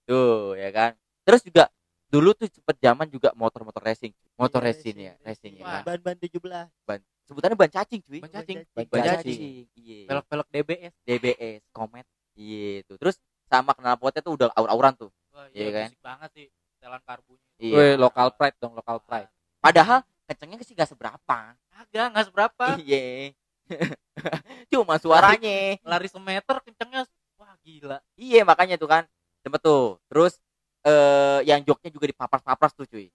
Tuh 0.08 0.58
ya 0.58 0.70
kan. 0.74 0.92
Terus 1.24 1.42
juga 1.46 1.70
dulu 2.12 2.36
tuh 2.36 2.52
cepet 2.52 2.76
zaman 2.84 3.08
juga 3.08 3.32
motor-motor 3.38 3.80
racing. 3.80 4.12
Motor 4.36 4.60
Iya, 4.60 4.68
racing 4.74 4.98
ya, 5.00 5.14
racing 5.24 5.54
ya. 5.62 5.64
Kan. 5.64 5.82
Ban-ban 5.88 6.16
17. 6.20 6.68
Ban, 6.84 7.00
sebutannya 7.24 7.56
ban 7.56 7.72
cacing 7.72 8.02
cuy. 8.04 8.20
Ban 8.20 8.32
cacing. 8.34 8.58
Ban 8.76 8.86
Ban 8.92 9.02
cacing. 9.06 9.40
Iya. 9.78 10.00
Velg-velg 10.12 10.48
DBS. 10.52 10.94
DBS, 11.08 11.62
Comet. 11.72 12.04
Iya 12.36 12.84
tuh. 12.84 12.98
Terus 13.00 13.16
sama 13.48 13.72
knalpotnya 13.78 14.22
tuh 14.26 14.34
udah 14.36 14.48
aur-auran 14.58 14.94
tuh. 14.98 15.12
Wah, 15.32 15.48
Iya 15.56 15.64
iya 15.64 15.70
kan? 15.72 15.90
banget 16.04 16.30
sih. 16.36 16.48
Setelan 16.76 17.02
karbunya. 17.08 17.48
Iya. 17.62 17.76
Weh, 17.78 17.94
local 17.96 18.28
pride 18.36 18.58
dong 18.58 18.74
local 18.74 18.98
pride 19.06 19.30
Padahal 19.62 20.02
kencengnya 20.26 20.58
sih 20.66 20.74
gak 20.74 20.90
seberapa. 20.90 21.38
Agak 21.78 22.06
nggak 22.12 22.26
seberapa. 22.28 22.66
Iya. 22.82 23.32
Cuma 24.72 24.96
suaranya. 24.98 25.78
Lari 25.84 26.08
semeter 26.08 26.58
kencengnya 26.64 27.08
wah 27.38 27.54
gila. 27.64 27.98
Iya 28.16 28.42
makanya 28.44 28.76
tuh 28.78 28.90
kan. 28.90 29.04
Sempet 29.42 29.62
tuh. 29.62 29.98
Terus 30.08 30.38
eh 30.82 31.40
yang 31.46 31.62
joknya 31.62 31.90
juga 31.94 32.06
dipapras-papras 32.10 32.74
tuh 32.74 32.86
cuy. 32.88 33.08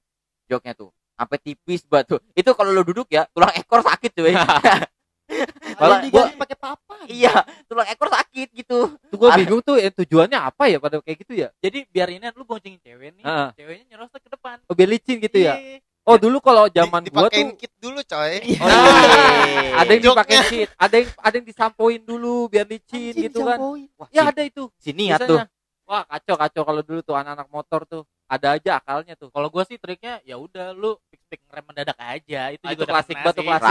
Joknya 0.46 0.72
tuh. 0.74 0.90
Sampai 1.16 1.40
tipis 1.40 1.82
banget 1.88 2.16
tuh. 2.16 2.20
Itu 2.36 2.52
kalau 2.52 2.70
lo 2.76 2.84
duduk 2.84 3.08
ya, 3.08 3.24
tulang 3.32 3.50
ekor 3.56 3.80
sakit 3.80 4.10
cuy. 4.12 4.34
Malah 5.82 6.06
diganti 6.06 6.38
pakai 6.38 6.56
papan. 6.56 7.02
iya, 7.10 7.34
tulang 7.66 7.86
ekor 7.90 8.08
sakit 8.14 8.48
gitu. 8.54 8.94
tuh 9.10 9.16
gue 9.18 9.30
bingung 9.42 9.58
tuh 9.58 9.74
eh, 9.74 9.90
tujuannya 9.90 10.38
apa 10.38 10.70
ya 10.70 10.78
pada 10.78 11.02
kayak 11.02 11.18
gitu 11.26 11.34
ya 11.34 11.48
Jadi 11.58 11.82
biar 11.90 12.14
ini 12.14 12.30
lu 12.30 12.46
boncengin 12.46 12.78
cewek 12.78 13.10
nih, 13.18 13.24
Heeh. 13.26 13.48
ceweknya 13.58 13.84
nyerosot 13.90 14.22
ke 14.22 14.30
depan. 14.30 14.62
oh, 14.70 14.74
biar 14.78 14.86
licin 14.86 15.18
gitu 15.18 15.38
ya 15.42 15.58
Iya. 15.58 15.82
Oh 16.06 16.16
dulu 16.16 16.38
kalau 16.38 16.64
zaman 16.68 17.02
Di- 17.02 17.10
gua 17.10 17.26
dipakein 17.26 17.48
tuh 17.48 17.58
kit 17.58 17.72
dulu 17.76 18.00
coy. 18.00 18.32
Oh, 18.32 18.40
Iya. 18.40 18.62
iya. 18.62 19.74
ada 19.82 19.90
yang 19.90 20.02
dipakai 20.06 20.36
cheat, 20.46 20.68
ada 20.72 20.94
yang 20.96 21.08
ada 21.16 21.34
yang 21.34 21.46
disampoin 21.46 22.00
dulu 22.00 22.46
biar 22.46 22.64
licin 22.64 23.10
Anjing, 23.10 23.24
gitu 23.26 23.38
kan. 23.42 23.58
Wah, 23.94 24.08
Ya 24.08 24.22
ada 24.24 24.40
itu. 24.40 24.70
si 24.76 24.90
niat 24.90 25.20
tuh. 25.20 25.42
Wah 25.84 26.02
kacau 26.04 26.34
kacau 26.36 26.62
kalau 26.64 26.82
dulu 26.82 26.98
tuh 27.00 27.14
anak-anak 27.14 27.46
motor 27.46 27.80
tuh 27.84 28.02
ada 28.26 28.54
aja 28.54 28.78
akalnya 28.78 29.14
tuh. 29.14 29.30
Kalau 29.30 29.46
gua 29.46 29.62
sih 29.62 29.76
triknya 29.76 30.18
ya 30.22 30.34
udah 30.34 30.70
lu 30.70 30.98
fix 31.06 31.22
fix 31.28 31.40
ngerem 31.44 31.64
mendadak 31.64 31.94
aja. 31.96 32.50
Itu 32.50 32.64
Ah, 32.64 32.74
juga 32.74 32.82
itu 32.82 32.90
klasik 32.90 33.14
pernah 33.14 33.24
banget 33.24 33.34
tuh, 33.34 33.42
sih. 33.42 33.46
klasik. 33.46 33.70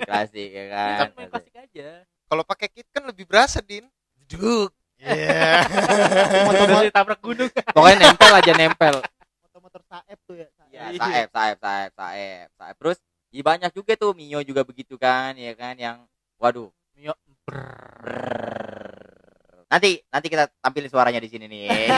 klasik 0.06 0.48
ya 0.50 0.64
kan. 0.72 0.96
kan 0.96 1.08
main 1.14 1.28
klasik 1.28 1.54
aja. 1.54 1.88
Kalau 2.24 2.42
pakai 2.44 2.68
kit 2.70 2.86
kan 2.88 3.02
lebih 3.04 3.24
berasa, 3.24 3.60
Din. 3.60 3.84
Duk. 4.24 4.70
Iya. 4.96 5.64
Motor 6.48 6.84
ditabrak 6.86 7.20
gunung. 7.20 7.48
Pokoknya 7.72 7.96
nempel 8.06 8.32
aja 8.32 8.52
nempel. 8.54 8.94
Motor-motor 9.42 9.80
saep 9.82 10.18
tuh 10.24 10.36
ya. 10.36 10.48
Ya, 10.70 10.94
saep, 10.94 11.28
saep, 11.34 11.58
saep, 11.58 11.90
saep, 11.94 12.48
saep. 12.54 12.76
Terus 12.78 12.98
ya 13.34 13.42
banyak 13.42 13.70
juga 13.74 13.98
tuh 13.98 14.14
Mio 14.14 14.38
juga 14.46 14.62
begitu 14.62 14.94
kan, 14.94 15.34
ya 15.34 15.52
kan 15.58 15.74
yang 15.74 16.06
waduh. 16.38 16.70
Mio. 16.94 17.14
brrrr. 17.46 19.66
Nanti 19.70 20.02
nanti 20.10 20.26
kita 20.30 20.50
tampilin 20.62 20.90
suaranya 20.90 21.18
di 21.18 21.30
sini 21.30 21.46
nih. 21.50 21.70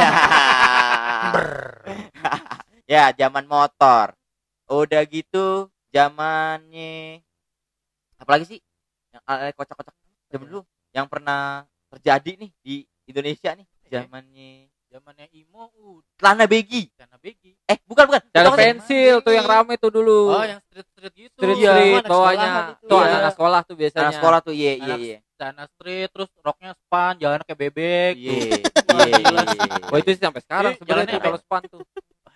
ya, 2.92 3.12
zaman 3.12 3.44
motor. 3.44 4.16
Udah 4.72 5.04
gitu 5.04 5.68
zamannya 5.92 7.20
apalagi 8.16 8.56
sih? 8.56 8.60
Yang 9.12 9.22
eh, 9.28 9.52
kocak-kocak 9.52 9.94
zaman 10.32 10.46
dulu 10.48 10.62
yang 10.96 11.04
pernah 11.10 11.68
terjadi 11.92 12.40
nih 12.40 12.50
di 12.64 12.74
Indonesia 13.04 13.52
nih 13.52 13.68
zamannya 13.92 14.71
Zamannya 14.92 15.24
Imo 15.32 15.72
udah 15.72 16.04
celana 16.20 16.44
begi. 16.44 16.92
sana 16.92 17.16
begi. 17.16 17.56
Eh, 17.64 17.80
bukan 17.88 18.12
bukan. 18.12 18.20
Sih? 18.20 18.52
pensil 18.52 19.14
tuh 19.24 19.32
yang 19.32 19.48
rame 19.48 19.80
tuh 19.80 19.88
dulu. 19.88 20.36
Oh, 20.36 20.44
yang 20.44 20.60
street-street 20.68 21.14
gitu. 21.16 21.36
street 21.40 21.56
Iya. 21.56 21.72
street 21.72 21.96
Anak 21.96 22.10
bawahnya. 22.12 22.36
sekolahan 22.44 22.62
itu. 22.68 22.84
Tuh 22.84 23.00
Iya. 23.00 23.14
anak 23.16 23.32
sekolah 23.32 23.60
tuh 23.64 23.74
biasanya. 23.80 24.02
Anak 24.04 24.14
sekolah 24.20 24.38
tuh, 24.44 24.52
iya 24.52 24.72
iya 24.76 24.84
Anak- 24.84 25.00
iya. 25.00 25.18
Sana 25.32 25.64
street 25.66 26.08
terus 26.12 26.28
roknya 26.38 26.70
span, 26.76 27.12
jalannya 27.16 27.44
kayak 27.48 27.60
bebek. 27.64 28.14
Iya, 28.14 28.32
iya, 28.36 28.44
iya, 29.16 29.40
sih. 29.48 29.58
iya. 29.64 29.88
Oh 29.88 29.96
itu 29.96 30.08
sih 30.12 30.20
sampai 30.20 30.40
sekarang 30.44 30.72
sebenarnya 30.76 31.16
kalau 31.18 31.38
span 31.40 31.62
tuh. 31.66 31.80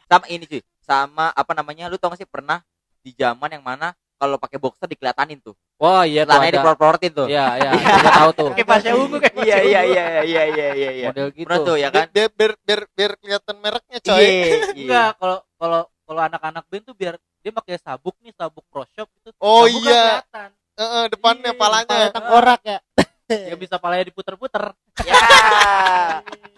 sama 0.06 0.22
ini 0.30 0.46
cuy 0.46 0.62
sama 0.80 1.34
apa 1.34 1.50
namanya 1.50 1.90
lu 1.90 1.98
tau 1.98 2.14
gak 2.14 2.22
sih 2.22 2.30
pernah 2.30 2.62
di 3.02 3.10
zaman 3.10 3.50
yang 3.50 3.60
mana 3.60 3.90
kalau 4.16 4.36
pakai 4.36 4.56
boxer 4.56 4.88
dikelihatanin 4.88 5.38
tuh 5.40 5.52
Wah 5.76 6.08
iya 6.08 6.24
tuh 6.24 6.32
celananya 6.32 6.48
ada. 6.48 6.58
diplor-plorotin 6.60 7.12
tuh 7.12 7.26
Iya 7.28 7.46
iya. 7.60 7.70
Gua 8.00 8.12
tahu 8.12 8.30
tuh. 8.32 8.48
Kayak 8.56 8.68
pasnya 8.68 8.92
ungu 8.96 9.16
kayak 9.20 9.34
iya 9.44 9.56
iya 9.60 9.80
ungu. 9.80 9.92
iya 9.92 10.04
iya 10.24 10.42
iya 10.48 10.66
iya 10.72 10.90
iya 10.96 11.06
Model 11.12 11.28
gitu. 11.30 11.44
pernah 11.44 11.58
tuh 11.62 11.76
ya 11.76 11.88
kan 11.92 12.04
Biar 12.08 12.28
biar 12.32 12.52
biar, 12.64 12.80
biar 12.96 13.12
kelihatan 13.20 13.56
mereknya, 13.60 13.98
coy. 14.00 14.16
iya 14.16 14.32
iya. 14.32 14.56
Enggak, 14.72 15.08
kalau 15.20 15.38
kalau 15.56 15.80
kalau 16.06 16.20
anak-anak 16.22 16.64
band 16.66 16.84
tuh 16.84 16.94
biar 16.94 17.14
dia 17.40 17.52
pakai 17.52 17.76
sabuk 17.76 18.16
nih, 18.20 18.32
sabuk 18.32 18.64
pro 18.66 18.82
shop 18.90 19.06
gitu. 19.14 19.30
Oh 19.38 19.64
Sabuk 19.64 19.80
kan 19.80 19.92
iya. 19.92 20.02
kelihatan. 20.02 20.48
Heeh, 20.76 21.04
depannya 21.08 21.52
Iya, 21.52 21.58
palanya. 21.58 21.84
Kepala 21.86 22.08
tengkorak 22.12 22.60
ya. 22.64 22.78
Ya 23.26 23.54
bisa 23.54 23.76
palanya 23.76 24.04
diputer-puter. 24.06 24.64
ya 25.02 25.12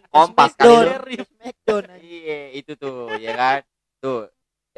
kompas 0.09 0.53
kali 0.53 0.89
iya 2.01 2.39
itu 2.55 2.73
tuh 2.75 3.13
ya 3.17 3.33
kan 3.35 3.61
tuh 4.01 4.29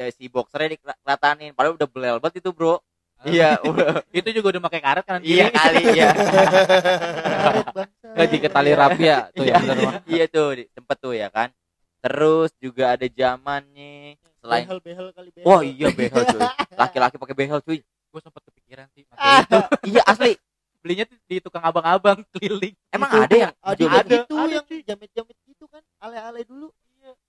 ya, 0.01 0.11
si 0.11 0.25
boxernya 0.25 0.73
dikelihatanin 0.73 1.51
padahal 1.53 1.77
udah 1.77 1.89
belel 1.89 2.17
banget 2.17 2.41
itu 2.41 2.49
bro. 2.49 2.81
Iya 3.21 3.61
udah. 3.69 4.01
Itu 4.09 4.29
juga 4.33 4.57
udah 4.57 4.61
pakai 4.65 4.81
karet 4.81 5.05
kan 5.05 5.19
iya 5.21 5.53
kali 5.53 5.83
ya 5.93 6.09
bangsa. 6.09 7.83
Nggak 8.17 8.27
di 8.27 8.37
tali 8.49 8.71
rapi 8.73 9.03
ya 9.05 9.19
tuh 9.31 9.45
Iya. 9.45 9.53
yang 9.55 9.63
bener 9.63 9.77
iya 10.09 10.25
tuh 10.27 10.47
sempet 10.73 10.97
tuh 10.97 11.13
ya 11.13 11.27
kan. 11.29 11.49
Terus 12.01 12.49
juga 12.57 12.97
ada 12.97 13.05
zamannya 13.05 14.17
selain 14.41 14.65
behel 14.65 14.79
behel 14.81 15.07
kali 15.13 15.29
behel. 15.29 15.45
Wah 15.45 15.61
iya 15.61 15.87
behel 15.93 16.21
cuy. 16.25 16.41
Laki-laki 16.81 17.15
pakai 17.21 17.35
behel 17.37 17.59
cuy. 17.61 17.79
Gue 18.11 18.21
sempet 18.25 18.41
kepikiran 18.43 18.89
sih 18.91 19.05
Ah, 19.13 19.45
makanya 19.45 19.45
itu. 19.45 19.59
Iya 19.95 20.01
asli. 20.09 20.33
Belinya 20.81 21.05
tuh 21.05 21.17
di 21.29 21.37
tukang 21.37 21.61
abang-abang 21.61 22.25
keliling. 22.33 22.73
Emang 22.89 23.09
Itu 23.13 23.21
ada 23.21 23.35
yang 23.37 23.53
ada 23.61 23.77
yang 23.77 23.93
gitu? 24.09 24.33
Ada, 24.33 24.49
yang 24.49 24.65
cuy. 24.65 24.79
jamet-jamet 24.81 25.37
gitu 25.45 25.65
kan 25.69 25.83
ale-ale 26.01 26.41
dulu. 26.41 26.73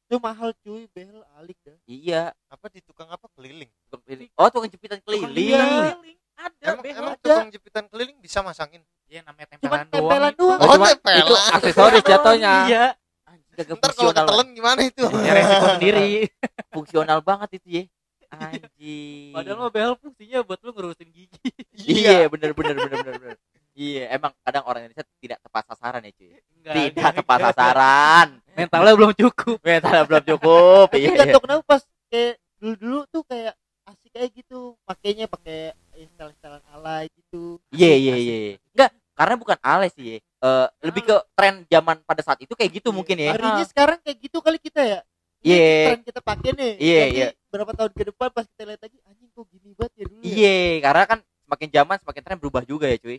Itu 0.08 0.16
mahal 0.20 0.52
cuy 0.64 0.84
behel 0.92 1.20
alik 1.36 1.56
dah. 1.64 1.76
Iya 1.84 2.32
apa 2.48 2.66
di 2.68 2.80
tukang 2.84 3.08
apa 3.08 3.28
keliling 3.36 3.68
tukang 3.88 4.04
keliling. 4.04 4.21
Oh 4.38 4.48
tukang 4.48 4.70
jepitan 4.70 4.98
Tukang 5.00 5.28
keliling. 5.28 5.60
keliling. 5.60 6.18
Ada 6.32 6.64
emang, 6.64 6.82
behel 6.82 7.02
emang 7.02 7.16
tukang 7.20 7.50
jepitan 7.52 7.84
keliling 7.86 8.18
bisa 8.18 8.38
masangin? 8.40 8.82
Iya 9.06 9.20
namanya 9.28 9.46
cuman 9.60 9.60
tempelan 9.60 9.84
doang. 9.86 9.92
tempelan 9.92 10.32
itu. 10.32 10.40
doang. 10.40 10.58
Oh, 10.58 10.66
cuma 10.72 10.88
tempelan. 10.96 11.20
itu 11.20 11.34
aksesoris 11.52 12.02
jatuhnya. 12.02 12.54
Iya. 12.66 12.86
Kagak 13.52 13.76
ntar 13.76 13.92
kalau 13.92 14.12
ketelen 14.16 14.48
gimana 14.56 14.80
itu? 14.80 15.04
Ya 15.04 15.32
resiko 15.36 15.66
sendiri. 15.76 16.08
fungsional 16.74 17.20
banget 17.20 17.60
itu 17.60 17.68
ya. 17.68 17.84
Anjing. 18.32 19.36
Padahal 19.36 19.56
mah 19.60 19.68
behel 19.68 19.92
fungsinya 20.00 20.40
buat 20.40 20.56
lu 20.64 20.72
ngerusin 20.72 21.12
gigi. 21.12 21.52
iya 21.84 22.24
bener 22.32 22.56
bener 22.56 22.72
bener 22.80 22.98
bener 23.04 23.14
bener. 23.20 23.36
Iya 23.76 24.16
emang 24.16 24.32
kadang 24.40 24.64
orang 24.64 24.88
Indonesia 24.88 25.04
tidak 25.20 25.38
tepat 25.44 25.62
sasaran 25.68 26.00
ya 26.00 26.12
cuy. 26.16 26.28
Enggak, 26.32 26.74
tidak 26.96 27.12
tepat 27.20 27.38
sasaran. 27.52 28.28
Mentalnya 28.56 28.92
belum 28.96 29.12
cukup. 29.12 29.56
mentalnya 29.60 30.04
belum 30.08 30.24
cukup 30.24 30.84
tapi 30.88 30.96
iya. 31.04 31.08
nggak 31.12 31.26
iya 31.28 31.34
tahu 31.36 31.42
kenapa 31.44 31.62
pas 31.68 31.82
kayak 32.08 32.34
dulu 32.56 32.74
dulu 32.80 32.98
tuh 33.12 33.22
kayak 33.28 33.54
asik 33.84 34.10
kayak 34.16 34.30
gitu 34.32 34.60
pakainya 35.02 35.26
pakai 35.26 35.74
install-installan 35.98 36.62
alay 36.70 37.10
gitu 37.10 37.58
iya 37.74 37.98
iya 37.98 38.14
iya 38.14 38.36
enggak 38.70 38.90
karena 39.18 39.34
bukan 39.34 39.58
alay 39.58 39.90
sih 39.90 40.04
ya. 40.06 40.18
Eh, 40.22 40.66
lebih 40.86 41.02
ke 41.10 41.16
tren 41.34 41.66
zaman 41.66 41.98
pada 42.06 42.22
saat 42.22 42.38
itu 42.38 42.54
kayak 42.54 42.78
gitu 42.78 42.94
mungkin 42.94 43.18
ya 43.18 43.34
Ngerinya 43.34 43.66
sekarang 43.66 43.98
kayak 43.98 44.18
gitu 44.22 44.38
kali 44.38 44.62
kita 44.62 44.78
ya 44.78 45.00
Iya. 45.42 45.58
Ini 45.58 45.86
tren 45.90 46.00
kita 46.06 46.20
pakai 46.22 46.50
nih 46.54 46.72
Iya, 46.78 47.00
Nanti 47.02 47.18
iya. 47.18 47.28
berapa 47.50 47.72
tahun 47.74 47.92
ke 47.98 48.04
depan 48.14 48.28
pas 48.30 48.46
kita 48.46 48.62
lihat 48.62 48.80
lagi 48.86 48.98
anjing 49.02 49.30
kok 49.34 49.44
gini 49.50 49.74
banget 49.74 49.92
ya 49.98 50.04
dulu 50.06 50.20
ya 50.22 50.30
Iya, 50.30 50.54
karena 50.86 51.02
kan 51.10 51.18
semakin 51.42 51.68
zaman 51.74 51.96
semakin 51.98 52.22
tren 52.22 52.38
berubah 52.38 52.62
juga 52.62 52.86
ya 52.86 52.96
cuy. 53.02 53.18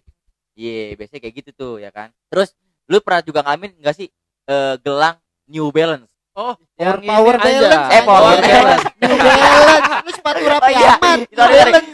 Iya, 0.55 0.95
biasanya 0.95 1.19
kayak 1.19 1.35
gitu 1.43 1.49
tuh 1.51 1.73
ya 1.83 1.91
kan. 1.91 2.15
Terus 2.31 2.55
lu 2.87 3.03
pernah 3.03 3.19
juga 3.27 3.43
ngalamin 3.43 3.75
enggak 3.75 3.95
sih 3.99 4.07
eh, 4.47 4.75
gelang 4.79 5.19
New 5.51 5.67
Balance? 5.75 6.12
Oh, 6.33 6.57
Power, 6.73 6.97
yang 6.97 6.97
power 7.05 7.35
ini 7.35 7.45
aja. 7.45 7.53
balance 7.61 7.93
Eh, 7.93 8.01
power 8.03 8.31
anjing. 8.33 8.49
balance. 8.49 8.85
New 9.03 9.17
balance 9.19 9.85
lu 10.01 10.11
sepatu 10.11 10.43
rapi 10.43 10.63
Oh, 10.63 10.71
iya. 10.73 10.91
amat 10.91 11.17
New 11.19 11.29
Sorry, 11.31 11.53
sorry. 11.53 11.71
balance 11.71 11.91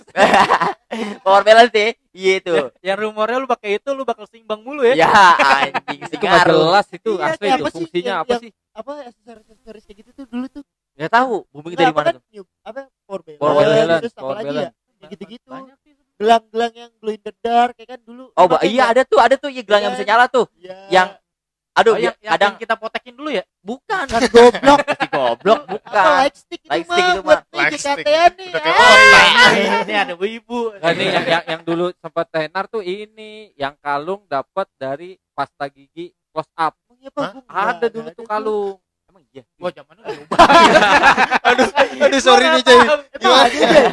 Power 1.19 1.41
Balance 1.43 1.73
ya? 1.73 1.89
Iya 2.19 2.33
itu. 2.37 2.53
Yang 2.81 2.97
rumornya 2.99 3.37
lu 3.37 3.47
pakai 3.47 3.69
itu 3.75 3.89
lu 3.89 4.03
bakal 4.03 4.25
seimbang 4.25 4.59
mulu 4.59 4.81
ya. 4.83 4.95
Ya, 4.97 5.11
anjing 5.37 5.99
itu 6.01 6.07
segaru. 6.09 6.55
jelas 6.65 6.87
itu 6.89 7.11
Iya, 7.13 7.25
asli 7.29 7.45
itu 7.45 7.53
apa 7.53 7.67
sih 7.67 7.75
fungsinya 7.75 8.13
apa 8.17 8.33
sih 8.37 8.49
apa 8.71 8.91
aksesoris 9.05 9.83
kayak 9.83 9.97
gitu 9.99 10.09
tuh 10.13 10.25
dulu 10.25 10.45
tuh 10.49 10.63
Enggak 10.95 11.11
tahu 11.13 11.35
booming 11.49 11.75
dari 11.75 11.91
mana 11.91 12.07
kan 12.09 12.13
tuh. 12.17 12.43
apa 12.61 12.81
power 13.01 13.21
balance, 13.21 13.39
Power 13.39 13.55
balance, 13.61 14.13
power 14.13 14.35
lagi 14.35 14.47
ya 14.47 14.51
balance. 14.51 14.75
kayak 14.97 15.09
gitu-gitu 15.13 15.47
gelang-gelang 16.15 16.73
yang 16.73 16.91
glow 16.97 17.11
in 17.11 17.21
the 17.21 17.33
dark 17.37 17.71
kayak 17.73 17.89
kan 17.89 17.99
dulu 18.01 18.23
Oh, 18.33 18.47
iya 18.61 18.83
ada 18.87 19.03
tuh, 19.03 19.15
ada 19.17 19.35
tuh 19.35 19.47
ya 19.47 19.63
gelang 19.63 19.81
yang 19.81 19.93
bisa 19.93 20.03
nyala 20.03 20.27
tuh. 20.27 20.47
Iya. 20.53 20.75
Yang 20.89 21.07
aduh, 21.79 21.93
Oh, 21.93 21.97
yang, 21.97 22.11
ya, 22.13 22.21
yang 22.21 22.31
kadang 22.33 22.53
kita 22.55 22.73
potekin 22.75 23.13
dulu 23.13 23.29
ya. 23.29 23.43
bukan. 23.59 24.05
kan 24.05 24.21
goblok 24.27 24.79
Si 24.89 25.07
goblok 25.07 25.59
apa 25.59 25.71
bukan. 25.71 26.03
light 26.13 26.35
stick 26.35 26.59
itu 26.59 26.69
Light 26.69 26.83
mah 26.83 26.93
stick 26.93 27.07
itu 27.07 27.21
buat 27.21 27.37
mah. 27.37 27.45
nih 27.45 27.59
Light 27.59 27.71
stick. 27.71 27.95
JKT-an 27.97 28.31
nih 28.33 28.49
Ah. 28.49 28.59
otak. 28.59 29.27
ini 29.81 29.93
ada 29.95 30.13
ibu. 30.19 30.59
Nah, 30.73 30.89
ini 30.91 31.03
yang, 31.07 31.25
yang 31.25 31.43
yang 31.47 31.61
dulu 31.63 31.85
sempat 31.95 32.25
tenar 32.27 32.63
tuh 32.65 32.81
ini 32.81 33.31
yang 33.55 33.73
kalung 33.77 34.21
dapat 34.25 34.67
dari 34.75 35.09
pasta 35.31 35.65
gigi 35.67 36.11
close 36.29 36.51
up 36.53 36.75
Emang 36.85 36.99
iya, 36.99 37.09
Pak? 37.09 37.31
Gua 37.39 37.61
ada 37.65 37.87
dulu 37.87 38.07
tuh 38.09 38.21
ada 38.21 38.29
kalung 38.29 38.75
Emang 39.05 39.23
iya. 39.27 39.43
Wah, 39.55 39.71
zaman 39.71 39.93
udah 39.97 40.11
berubah. 40.11 40.37
aduh 41.41 41.67
aduh 41.99 42.19
sorry 42.19 42.45
nih 42.49 42.61
Jay 42.61 42.79
Gimana? 43.15 43.41
ada 43.41 43.57
deh 43.65 43.85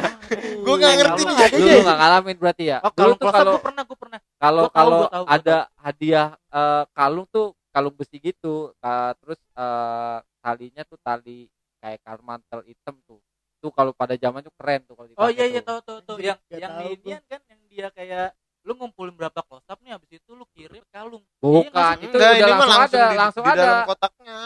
gue 0.57 0.75
gak 0.77 0.93
ngerti 0.93 1.21
nih 1.23 1.35
Jay 1.37 1.49
dulu 1.51 1.77
nggak 1.81 1.97
ngalamin 1.97 2.35
berarti 2.37 2.63
ya 2.65 2.77
Oh, 2.79 2.91
dulu 2.91 2.93
kalau 2.93 3.13
tuh 3.13 3.17
close 3.17 3.31
up 3.31 3.37
kalau 3.37 3.51
gue 3.51 3.63
pernah, 3.63 3.83
gue 3.83 3.97
pernah. 3.97 4.19
kalau 4.37 4.61
Gua 4.61 4.71
kalau 4.71 4.97
gua 4.99 5.07
gua 5.09 5.25
ada 5.27 5.57
hadiah 5.77 6.27
eh, 6.47 6.83
kalung 6.91 7.27
tuh 7.27 7.47
kalung 7.77 7.93
besi 7.93 8.17
gitu 8.17 8.73
Ka- 8.75 9.13
terus 9.15 9.37
eh, 9.53 10.17
talinya 10.39 10.81
tuh 10.83 10.97
tali 10.99 11.45
kayak 11.77 12.01
karmantel 12.01 12.65
hitam 12.65 12.97
tuh 13.05 13.21
tuh 13.57 13.69
kalau 13.69 13.89
pada 13.91 14.13
zaman 14.13 14.41
tuh 14.41 14.53
keren 14.53 14.81
tuh 14.83 14.93
kalau 14.93 15.07
Oh 15.15 15.29
iya 15.29 15.45
iya 15.45 15.61
tuh. 15.61 15.77
tahu 15.77 15.79
tahu 15.83 15.99
tahu 16.03 16.15
Anjing, 16.15 16.25
yang 16.25 16.37
nggak 16.43 16.57
yang 16.57 16.71
tahu 16.71 16.81
di 16.81 16.83
gua. 16.83 16.93
Indian 16.97 17.21
kan 17.23 17.39
yang 17.45 17.61
dia 17.67 17.87
kayak 17.91 18.27
lu 18.61 18.73
ngumpulin 18.75 19.13
berapa 19.13 19.39
close 19.41 19.65
up 19.65 19.79
nih 19.79 19.93
habis 19.93 20.09
itu 20.11 20.31
lu 20.31 20.43
kirim 20.51 20.83
kalung. 20.89 21.23
bukan 21.37 21.69
Iya, 21.71 22.03
itu 22.03 22.11
Enggak, 22.11 22.31
udah 22.33 22.35
ini 22.35 22.51
mah 22.51 22.67
langsung, 22.67 22.73
langsung 22.73 22.97
ada 22.97 23.05
di, 23.05 23.17
langsung 23.17 23.43
di 23.43 23.49
ada 23.49 23.61
dalam 23.61 23.79
kotaknya 23.85 24.39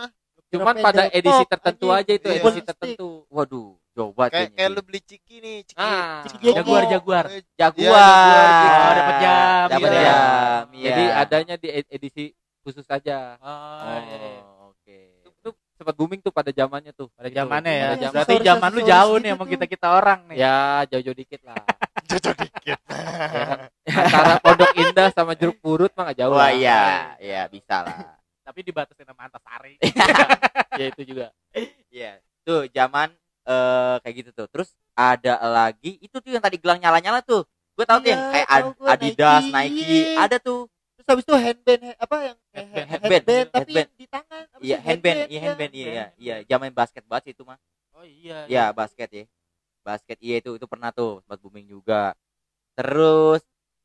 cuman 0.52 0.76
Kira 0.76 0.84
pada 0.84 1.04
edisi 1.10 1.44
tertentu 1.48 1.86
anjing. 1.88 2.00
aja 2.02 2.12
itu 2.14 2.28
Iya. 2.28 2.38
edisi 2.38 2.60
tertentu 2.62 3.10
Waduh, 3.30 3.70
coba 3.90 4.24
kayak 4.28 4.52
kayak 4.52 4.70
lu 4.70 4.82
beli 4.82 5.00
ciki 5.02 5.36
nih 5.40 5.58
ciki 5.64 5.80
ah 5.80 6.24
Ciki. 6.26 6.48
Jaguar, 6.52 6.84
Jaguar. 6.86 7.26
Eh, 7.30 7.44
Jaguar. 7.54 7.88
Iya, 7.88 8.44
Jaguar. 8.52 8.84
Oh, 8.84 8.94
dapat 8.94 9.16
jam. 9.18 9.68
Dapat 9.70 9.90
Iya. 9.90 10.04
jam. 10.04 10.64
Iya. 10.72 10.84
jadi 10.84 11.04
adanya 11.18 11.56
di 11.56 11.68
ed- 11.70 11.90
edisi 11.90 12.26
khusus 12.62 12.86
aja 12.86 13.36
Oh, 13.38 13.98
iya, 14.00 14.16
iya. 14.18 14.42
Oh, 14.42 14.72
oke. 14.72 15.00
itu 15.34 15.50
sempat 15.74 15.94
booming 15.94 16.20
tuh 16.20 16.30
pada 16.30 16.50
zamannya 16.50 16.92
tuh 16.92 17.10
Pada 17.12 17.28
zamannya 17.28 17.72
ya. 17.72 17.84
Pada 17.84 17.90
Iya, 17.92 18.04
zaman 18.04 18.16
Berarti 18.16 18.36
zaman 18.44 18.70
lu 18.72 18.82
jauh 18.84 19.16
nih 19.18 19.32
sama 19.32 19.40
tuh. 19.40 19.50
kita-kita 19.52 19.88
orang 19.90 20.20
nih. 20.28 20.38
ya 20.38 20.58
jauh-jauh 20.88 21.18
dikit 21.18 21.42
lah 21.42 21.64
cocok 22.12 22.36
dikit 22.38 22.80
ya 23.32 23.44
kan? 23.46 23.60
antara 23.88 24.36
pondok 24.40 24.72
indah 24.76 25.08
sama 25.10 25.32
jeruk 25.34 25.58
purut 25.58 25.90
mah 25.94 26.12
gak 26.12 26.18
jauh 26.20 26.36
Wah, 26.36 26.48
lah. 26.48 26.52
iya, 26.52 26.82
iya 27.18 27.42
bisa 27.48 27.82
lah. 27.82 28.20
Tapi 28.46 28.60
dibatasin 28.62 29.06
sama 29.06 29.22
Antasari. 29.26 29.80
ya 30.80 30.86
itu 30.88 31.02
juga 31.08 31.32
Iya. 31.88 32.20
Tuh 32.42 32.68
zaman 32.68 33.10
eh 33.42 33.96
kayak 34.02 34.16
gitu 34.18 34.30
tuh. 34.34 34.48
Terus 34.50 34.70
ada 34.92 35.40
lagi 35.42 35.96
itu 35.98 36.14
tuh 36.14 36.30
yang 36.30 36.44
tadi 36.44 36.58
gelang 36.58 36.78
nyala-nyala 36.78 37.22
tuh. 37.22 37.42
Gue 37.74 37.86
tahu 37.88 38.04
tuh 38.04 38.12
yang 38.12 38.22
Iya, 38.22 38.32
kayak 38.36 38.48
Ad- 38.50 38.76
Adidas, 38.92 39.44
Nike. 39.48 39.56
Nike, 39.80 40.00
ada 40.16 40.38
tuh. 40.38 40.68
Terus 41.02 41.10
habis 41.18 41.26
itu 41.28 41.36
handband 41.38 41.82
he- 41.88 42.00
apa 42.00 42.16
yang 42.28 42.38
he- 42.54 42.70
headband, 42.92 43.26
headband, 43.26 43.48
tapi 43.52 43.72
headband. 43.74 43.88
yang 43.88 43.90
di 44.00 44.06
tangan 44.08 44.44
apa 44.54 44.62
Iya, 44.62 44.78
sih? 44.78 44.84
handband, 44.86 45.18
iya 45.32 45.40
ya. 45.42 45.44
handband, 45.46 45.74
iya, 45.74 45.88
iya, 45.88 46.06
handband. 46.06 46.22
iya. 46.22 46.36
Zaman 46.50 46.72
basket 46.74 47.04
banget 47.10 47.24
sih 47.26 47.34
itu 47.36 47.44
mah. 47.50 47.58
Oh 47.98 48.06
iya. 48.06 48.38
Iya, 48.52 48.64
basket 48.80 49.10
ya. 49.10 49.24
Basket 49.82 50.18
iya 50.22 50.36
itu 50.42 50.50
itu 50.58 50.66
pernah 50.70 50.90
tuh 50.94 51.22
sempat 51.26 51.40
booming 51.42 51.66
juga. 51.66 52.14
Terus 52.78 53.42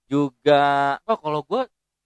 juga 0.06 0.96
Oh 1.08 1.18
kalau 1.18 1.40
gue 1.42 1.62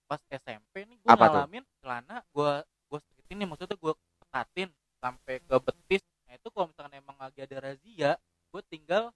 pas 0.09 0.21
SMP 0.31 0.83
nih 0.89 0.97
gue 0.99 1.09
Apa 1.11 1.25
tuh? 1.27 1.43
ngalamin 1.45 1.63
celana 1.83 2.15
gue 2.35 2.51
gue 2.91 2.99
sekitin 3.07 3.35
nih 3.43 3.47
maksudnya 3.47 3.77
gue 3.77 3.93
ketatin 4.23 4.69
sampai 5.03 5.35
ke 5.43 5.55
betis. 5.61 6.03
Nah 6.27 6.33
itu 6.39 6.47
kalau 6.53 6.65
misalkan 6.71 6.93
emang 6.97 7.17
lagi 7.19 7.39
ada 7.43 7.57
razia, 7.61 8.11
gue 8.51 8.61
tinggal 8.71 9.11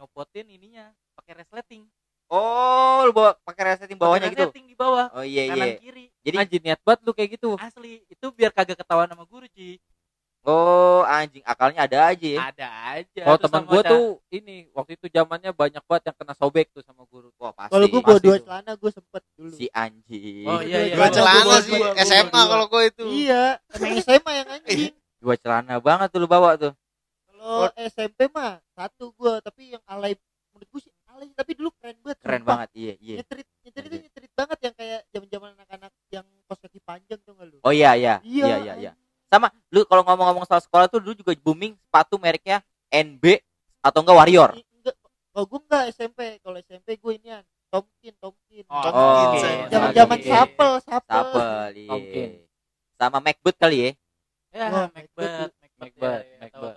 nyopotin 0.00 0.46
ininya 0.50 0.90
pakai 1.16 1.32
resleting. 1.44 1.84
Oh 2.26 3.04
lu 3.04 3.12
bawa 3.12 3.36
pakai 3.40 3.62
resetting 3.70 3.96
bawahnya 3.96 4.26
Pakai 4.26 4.34
gitu. 4.34 4.44
resleting 4.48 4.66
di 4.66 4.74
bawah, 4.74 5.06
Oh 5.12 5.22
iya 5.22 5.42
kanan 5.46 5.66
iya. 5.66 5.76
kiri. 5.76 6.04
Jadi 6.20 6.36
anjir 6.36 6.60
niat 6.60 6.80
banget 6.80 7.00
lu 7.02 7.12
kayak 7.12 7.30
gitu 7.32 7.48
Asli 7.56 8.00
itu 8.04 8.26
biar 8.30 8.50
kagak 8.50 8.76
ketahuan 8.76 9.06
sama 9.06 9.24
guru 9.24 9.44
Ci. 9.48 9.76
oh 10.42 11.00
anjing 11.02 11.40
akalnya 11.42 11.84
ada 11.84 11.98
aja 12.06 12.26
ya. 12.26 12.40
Ada 12.46 12.68
aja. 12.94 13.20
kalau 13.22 13.38
Terus 13.38 13.48
teman 13.50 13.64
ca- 13.64 13.88
tuh 13.88 14.06
ini 14.30 14.56
waktu 14.70 14.92
itu 14.94 15.06
zamannya 15.08 15.50
banyak 15.50 15.82
banget 15.82 16.02
yang 16.06 16.16
kena 16.18 16.34
sobek 16.34 16.68
tuh 16.70 16.80
sama 16.80 17.04
guru 17.06 17.32
Wah, 17.34 17.52
pasti. 17.54 17.72
kalau 17.72 17.86
gue 17.86 18.00
bawa 18.02 18.18
dua 18.18 18.36
celana 18.38 18.72
gue 18.74 18.90
sempet 18.90 19.22
dulu 19.34 19.48
si 19.50 19.66
anjing. 19.70 20.44
Oh 20.44 20.60
iya 20.60 20.78
iya. 20.82 20.94
dua 20.94 21.08
Gua 21.08 21.14
celana 21.14 21.56
sih 21.58 21.72
gua 21.72 21.96
SMA 21.98 22.40
kalau 22.42 22.66
gue 22.66 22.82
itu 22.84 23.04
iya 23.10 23.42
emang 23.70 23.96
SMA 23.98 24.32
yang 24.34 24.48
anjing 24.50 24.92
Dua 25.22 25.34
celana 25.34 25.74
banget 25.78 26.08
tuh 26.10 26.20
lu 26.20 26.26
bawa 26.26 26.50
tuh. 26.54 26.72
kalau 27.24 27.68
SMP 27.82 28.28
mah 28.28 28.56
satu 28.70 29.12
gue 29.12 29.32
tapi 29.40 29.72
yang 29.72 29.84
alay 29.86 30.12
menurut 30.50 30.68
gue 30.70 30.80
sih 30.82 30.92
alay 31.06 31.28
tapi 31.30 31.52
dulu 31.54 31.72
keren 31.74 31.96
banget 31.98 32.18
Keren 32.20 32.36
sumpah. 32.38 32.48
banget, 32.54 32.68
iya, 32.84 32.94
iya. 33.00 33.16
nyetrit 33.18 33.46
nyetrit 33.64 33.82
itu 33.82 33.96
Iya. 33.96 34.02
nyetrit 34.04 34.32
banget 34.34 34.58
yang 34.60 34.74
kayak 34.74 35.00
zaman 35.08 35.28
zaman 35.28 35.48
anak-anak 35.54 35.92
yang 36.08 36.26
kos 36.44 36.58
kaki 36.58 36.80
panjang 36.80 37.20
tuh 37.20 37.32
nggak 37.32 37.46
lu 37.48 37.58
Oh 37.60 37.72
iya 37.72 37.90
iya. 37.94 38.14
Iya. 38.20 38.44
Iya 38.44 38.56
iya 38.60 38.74
iya. 38.78 38.92
Sama 39.26 39.48
lu 39.68 39.82
kalau 39.84 40.02
ngomong-ngomong 40.04 40.44
soal 40.44 40.60
sekolah 40.60 40.86
tuh 40.86 41.00
dulu 41.00 41.16
juga 41.16 41.32
booming 41.36 41.72
sepatu 41.80 42.14
mereknya 42.16 42.60
NB 42.86 43.40
atau 43.80 43.98
enggak 44.00 44.16
Warrior. 44.16 44.50
Enggak 44.54 44.94
kalau 45.32 45.44
gue 45.44 45.60
enggak 45.60 45.84
SMP 45.90 46.18
kalau 46.38 46.56
SMP 46.58 46.88
gue 46.94 47.12
inian 47.16 47.42
Tomkin 47.66 48.14
Tomkin 48.16 48.64
Oh, 48.68 48.78
Tom 48.80 48.92
Oh, 48.92 49.14
Kids, 49.26 49.42
saya. 49.42 49.66
zaman 49.66 49.88
zaman 49.90 50.18
Oke. 50.20 50.28
sapel 50.28 50.72
sapel 50.78 51.10
Sapel, 51.10 51.70
iya. 51.74 52.26
Sama 52.94 53.18
Macbook 53.18 53.56
kali 53.58 53.76
ya. 53.76 53.90
Ya, 54.54 54.66
Wah, 54.70 54.86
Macbeth, 54.88 55.50
Macbeth, 55.58 56.24
Macbeth, 56.38 56.76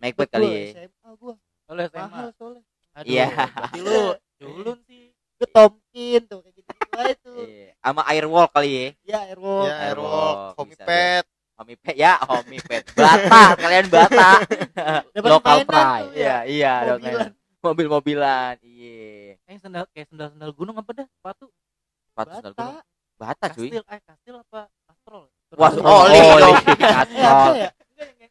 Macbeth. 0.00 0.30
kali 0.32 0.46
ya. 0.48 0.88
SMA 0.88 1.10
gue 1.12 1.34
Oh, 1.68 1.74
lu 1.76 1.82
SMA. 1.84 2.00
mahal 2.02 2.28
soalnya 2.32 2.62
Aduh, 2.92 3.08
Iya. 3.08 3.26
berarti 3.28 3.80
lu 3.80 4.00
culun 4.40 4.78
sih. 4.84 5.01
Gue 5.42 5.50
Tomkin 5.50 6.22
tuh 6.24 6.38
kayak 6.40 6.54
gitu 6.54 6.70
gitu 6.70 7.14
tuh 7.26 7.42
Iya. 7.42 7.68
Sama 7.82 8.02
Airwalk 8.06 8.50
kali 8.54 8.70
ya. 8.70 8.86
ya 9.02 9.18
Airwalk 9.26 9.66
ya 9.66 9.74
Airwalk, 9.74 9.82
Airwalk 9.82 10.38
bisa 10.70 10.84
Homipad 10.86 11.24
Homie 11.52 11.76
Pet 11.76 11.94
ya, 11.94 12.16
Homie 12.24 12.58
Pet. 12.58 12.82
Bata, 12.90 13.42
kalian 13.62 13.86
bata. 13.86 14.40
mainan 15.14 15.62
pride. 15.62 16.10
Iya, 16.16 16.36
iya, 16.48 16.72
Mobilan. 16.88 17.30
Mobil-mobilan, 17.62 18.54
iya. 18.64 19.36
Eh, 19.46 19.58
sendal 19.60 19.86
kayak 19.94 20.10
sendal-sendal 20.10 20.50
gunung 20.56 20.74
apa 20.74 20.90
dah? 20.90 21.06
Sepatu. 21.06 21.46
Sepatu 22.10 22.30
sandal 22.34 22.50
bata 22.50 22.66
gunung. 22.66 22.82
Bata 23.14 23.46
cuy. 23.52 23.68
Kastil, 23.68 23.84
eh 23.86 24.00
kastil 24.02 24.34
apa? 24.42 24.60
Astrol. 24.90 25.24
Wah, 25.54 25.70
oli 25.70 26.18
Oh, 26.18 26.36
dong. 26.40 26.56
eh 26.56 26.58
apa 26.58 26.72
ya 26.74 26.98
Enggak 27.06 27.38
yang, 27.54 27.70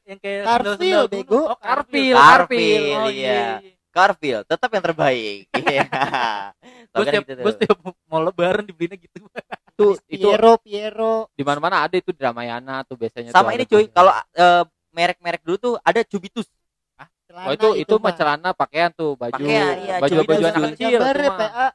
yang 0.03 0.19
kayak 0.19 0.41
gunung. 0.43 1.07
bego. 1.07 1.39
Oh, 1.45 1.57
Carfil, 1.61 2.15
Carfil, 2.17 2.83
Oh, 2.99 3.07
iya. 3.07 3.61
Carfield 3.91 4.43
tetap 4.49 4.69
yang 4.71 4.83
terbaik. 4.83 5.45
Iya. 5.71 5.85
Gue 6.91 6.91
Slogan 6.91 7.07
setiap, 7.07 7.23
gitu 7.23 7.41
gue 7.41 7.53
setiap 7.55 7.77
mau 8.05 8.19
lebaran 8.19 8.63
dibelinya 8.63 8.97
gitu. 8.97 9.15
itu 9.71 9.85
itu 10.05 10.27
Piero 10.27 10.53
Piero 10.59 11.13
di 11.31 11.41
mana-mana 11.41 11.87
ada 11.87 11.95
itu 11.95 12.11
di 12.11 12.19
Ramayana 12.19 12.83
tuh 12.83 12.99
biasanya 12.99 13.31
Sama 13.31 13.49
tuh 13.49 13.55
ini 13.55 13.63
cuy, 13.65 13.85
kalau 13.87 14.11
eh, 14.35 14.63
merek-merek 14.91 15.41
dulu 15.41 15.57
tuh 15.57 15.73
ada 15.79 16.03
Cubitus. 16.03 16.45
celana 17.25 17.47
oh 17.47 17.53
itu 17.55 17.67
itu 17.79 17.95
mah 17.95 18.03
mah. 18.03 18.13
celana 18.13 18.49
pakaian 18.51 18.91
tuh 18.91 19.15
baju 19.15 19.31
Pakaian, 19.31 19.75
iya, 19.79 19.95
baju 19.97 20.15
baju 20.21 20.43
anak 20.43 20.61
kecil. 20.75 20.99
PA 20.99 21.67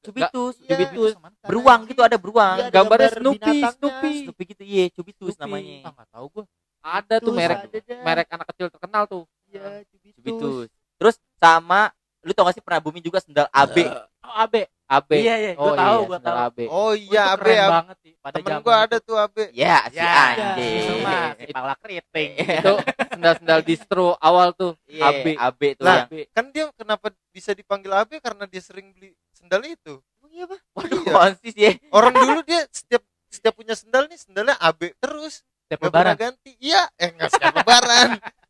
Cubitus, 0.00 0.54
Iya. 0.56 0.68
Cubitus. 0.72 1.12
Beruang 1.42 1.80
gitu 1.84 2.00
ada 2.00 2.16
beruang. 2.16 2.56
Iya, 2.56 2.64
ada 2.64 2.72
gambarnya 2.72 3.10
gambar 3.10 3.20
Snoopy. 3.20 3.58
Snoopy 3.76 4.10
Snoopy 4.22 4.42
gitu, 4.54 4.62
iya, 4.64 4.84
Cubitus 4.88 5.34
Snoopy. 5.34 5.42
namanya. 5.44 5.76
Ah, 5.84 5.92
nggak 5.92 6.08
tahu 6.14 6.26
gue. 6.32 6.44
ada 6.80 7.14
tuh 7.18 7.32
merek 7.34 7.58
merek 8.00 8.26
anak 8.30 8.46
kecil 8.54 8.66
terkenal 8.70 9.02
tuh 9.04 9.22
Iya, 9.46 9.82
Cubitus. 9.90 10.16
Cubitus. 10.16 10.68
Terus 10.96 11.16
sama 11.36 11.90
lu 12.26 12.32
tau 12.32 12.44
gak 12.44 12.52
sih 12.52 12.60
pernah 12.60 12.82
booming 12.82 13.00
juga 13.00 13.22
sendal 13.22 13.46
AB? 13.48 13.76
Oh, 14.20 14.34
Abe. 14.36 14.66
AB 14.86 15.10
Iya, 15.12 15.34
iya, 15.36 15.52
gue 15.52 15.62
oh 15.62 15.74
tahu, 15.74 15.98
iya 15.98 16.06
gue 16.06 16.18
tahu. 16.20 16.36
AB 16.40 16.58
Oh 16.68 16.92
iya, 16.92 17.22
tuh 17.24 17.32
Abe, 17.32 17.42
keren 17.42 17.58
Abe. 17.60 17.70
banget 17.72 17.96
sih 18.00 18.12
pada 18.16 18.34
Temen 18.36 18.52
itu. 18.56 18.70
ada 18.72 18.96
tuh 19.00 19.16
Abe. 19.16 19.44
Ya, 19.50 19.76
si 19.86 19.96
Ya, 19.96 20.10
anjing. 20.28 20.98
mah 21.00 21.26
si 21.36 21.50
pala 21.56 21.74
keriting. 21.76 22.30
itu 22.38 22.72
sendal-sendal 23.08 23.60
distro 23.62 24.08
awal 24.20 24.48
tuh 24.52 24.74
Iya, 24.84 25.02
AB. 25.08 25.26
AB 25.34 25.60
tuh 25.72 25.82
Lah, 25.82 25.94
yang 25.96 26.06
AB 26.06 26.14
Kan 26.30 26.44
dia 26.50 26.64
kenapa 26.72 27.06
bisa 27.28 27.50
dipanggil 27.50 27.92
Abe 27.92 28.18
karena 28.18 28.44
dia 28.44 28.58
sering 28.60 28.90
beli 28.90 29.10
sendal 29.32 29.62
itu. 29.62 29.98
Emang 30.16 30.32
iya, 30.32 30.44
Pak? 30.44 30.60
waduh 30.72 31.00
Iya. 31.00 31.12
konsis 31.12 31.54
ya. 31.56 31.70
Orang 31.88 32.12
dulu 32.12 32.42
dia 32.42 32.66
setiap 32.68 33.02
setiap 33.26 33.54
punya 33.54 33.74
sendal 33.74 34.06
nih 34.06 34.18
sendalnya 34.18 34.54
Abe 34.56 34.94
terus. 34.96 35.42
Setiap 35.62 35.82
lebaran. 35.84 36.14
ganti. 36.14 36.54
Iya, 36.56 36.86
eh 36.94 37.10
enggak 37.10 37.30
setiap 37.32 37.54
lebaran. 37.56 38.22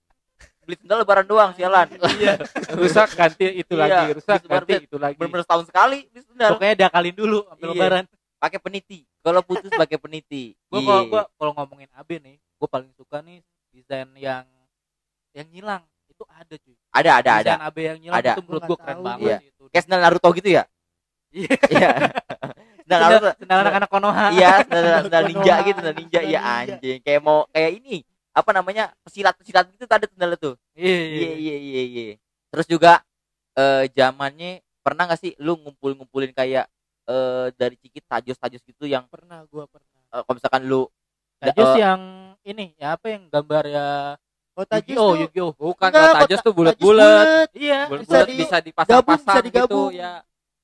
Beli 0.67 0.77
sendal 0.77 0.99
lebaran 1.01 1.25
doang 1.25 1.51
sialan. 1.55 1.87
Iya. 2.19 2.35
rusak 2.75 3.09
ganti 3.15 3.47
itu 3.57 3.73
Iya, 3.73 3.87
lagi 3.87 4.19
rusak 4.19 4.35
gitu 4.43 4.49
baru 4.51 4.65
ganti 4.67 4.85
itu 4.85 4.97
lagi 4.99 5.15
Bener-bener 5.15 5.45
setahun 5.47 5.65
sekali 5.71 5.99
beli 6.11 6.23
sendal. 6.27 6.51
Pokoknya 6.53 6.75
diakalin 6.77 7.15
dulu 7.15 7.39
sampai 7.47 7.65
Iya. 7.65 7.73
lebaran. 7.73 8.05
Pakai 8.37 8.59
peniti. 8.59 8.99
Kalau 9.23 9.41
putus 9.41 9.71
pakai 9.71 9.97
peniti. 9.97 10.45
Gue 10.71 10.83
Iya. 10.83 10.87
kalau 10.87 11.03
gua 11.07 11.23
kalau 11.33 11.53
ngomongin 11.55 11.89
AB 11.95 12.11
nih, 12.19 12.37
gue 12.37 12.69
paling 12.69 12.91
suka 12.93 13.23
nih 13.23 13.39
desain 13.71 14.11
yang 14.13 14.45
yang 15.33 15.47
ngilang. 15.49 15.83
Itu 16.07 16.27
ada 16.27 16.55
cuy. 16.57 16.75
Ada 16.91 17.11
ada 17.21 17.31
ada. 17.31 17.53
Desain 17.55 17.65
AB 17.65 17.77
yang 17.79 17.99
ngilang 18.03 18.19
Ada. 18.19 18.33
itu 18.35 18.43
menurut 18.43 18.63
Gua 18.67 18.77
keren 18.77 18.97
tahu. 18.97 19.07
banget 19.07 19.23
Iya. 19.31 19.39
itu. 19.47 19.63
Kayak 19.71 19.83
sendal 19.87 20.01
Naruto 20.03 20.29
gitu 20.35 20.49
ya? 20.51 20.65
Iya. 21.31 21.55
Iya. 21.73 21.91
sendal 22.83 22.99
Naruto. 23.01 23.29
Sendal 23.39 23.59
anak-anak 23.63 23.89
Konoha. 23.89 24.27
Iya, 24.33 24.53
sendal, 24.63 24.99
sendal 25.07 25.23
ninja 25.27 25.55
gitu, 25.63 25.79
sendal 25.79 25.95
ninja. 25.95 26.21
Iya 26.21 26.41
ninja. 26.41 26.57
anjing. 26.75 26.99
Kayak 27.01 27.21
mau 27.23 27.39
kayak 27.51 27.71
ini. 27.79 27.97
Apa 28.37 28.53
namanya? 28.53 28.93
Pesilat-pesilat 29.01 29.65
gitu 29.73 29.89
tuh 29.89 29.97
ada 29.97 30.05
sendal 30.05 30.37
tuh. 30.37 30.55
Iya, 30.77 30.93
Iya 30.93 31.31
iya 31.35 31.57
iya 31.57 31.83
iya. 31.83 32.05
Terus 32.53 32.69
juga 32.69 33.01
eh 33.57 33.89
zamannya 33.91 34.61
pernah 34.85 35.09
gak 35.09 35.19
sih 35.19 35.33
lu 35.41 35.57
ngumpul-ngumpulin 35.57 36.31
kayak 36.31 36.69
eh 37.07 37.47
dari 37.57 37.81
cikit 37.81 38.05
tajos-tajos 38.05 38.61
gitu 38.63 38.85
yang 38.85 39.09
Pernah 39.09 39.49
gua 39.49 39.65
pernah. 39.67 39.97
eh, 40.13 40.21
kalau 40.21 40.37
misalkan 40.37 40.63
lu 40.63 40.85
Tajus 41.37 41.73
eh, 41.73 41.81
yang 41.81 42.01
ini 42.43 42.77
ya 42.77 42.95
apa 42.95 43.07
yang 43.09 43.27
gambar 43.27 43.65
ya 43.67 43.89
Oh, 44.57 44.65
tajus 44.65 44.97
Yu-Gi-Oh, 44.97 45.11
tuh 45.11 45.21
Yu-Gi-Oh. 45.29 45.53
bukan 45.53 45.89
Enggak, 45.89 46.01
kalau 46.01 46.09
kok 46.09 46.21
tajos 46.21 46.39
ta- 46.39 46.45
tuh 46.45 46.53
tajus 46.53 46.57
bulat-bulat 46.57 47.49
Iya, 47.53 47.81
bulat-bulat 47.87 48.25
di- 48.25 48.39
bisa 48.41 48.57
dipasang-pasang 48.59 49.37
bisa 49.45 49.53
gitu 49.53 49.81
ya 49.93 50.13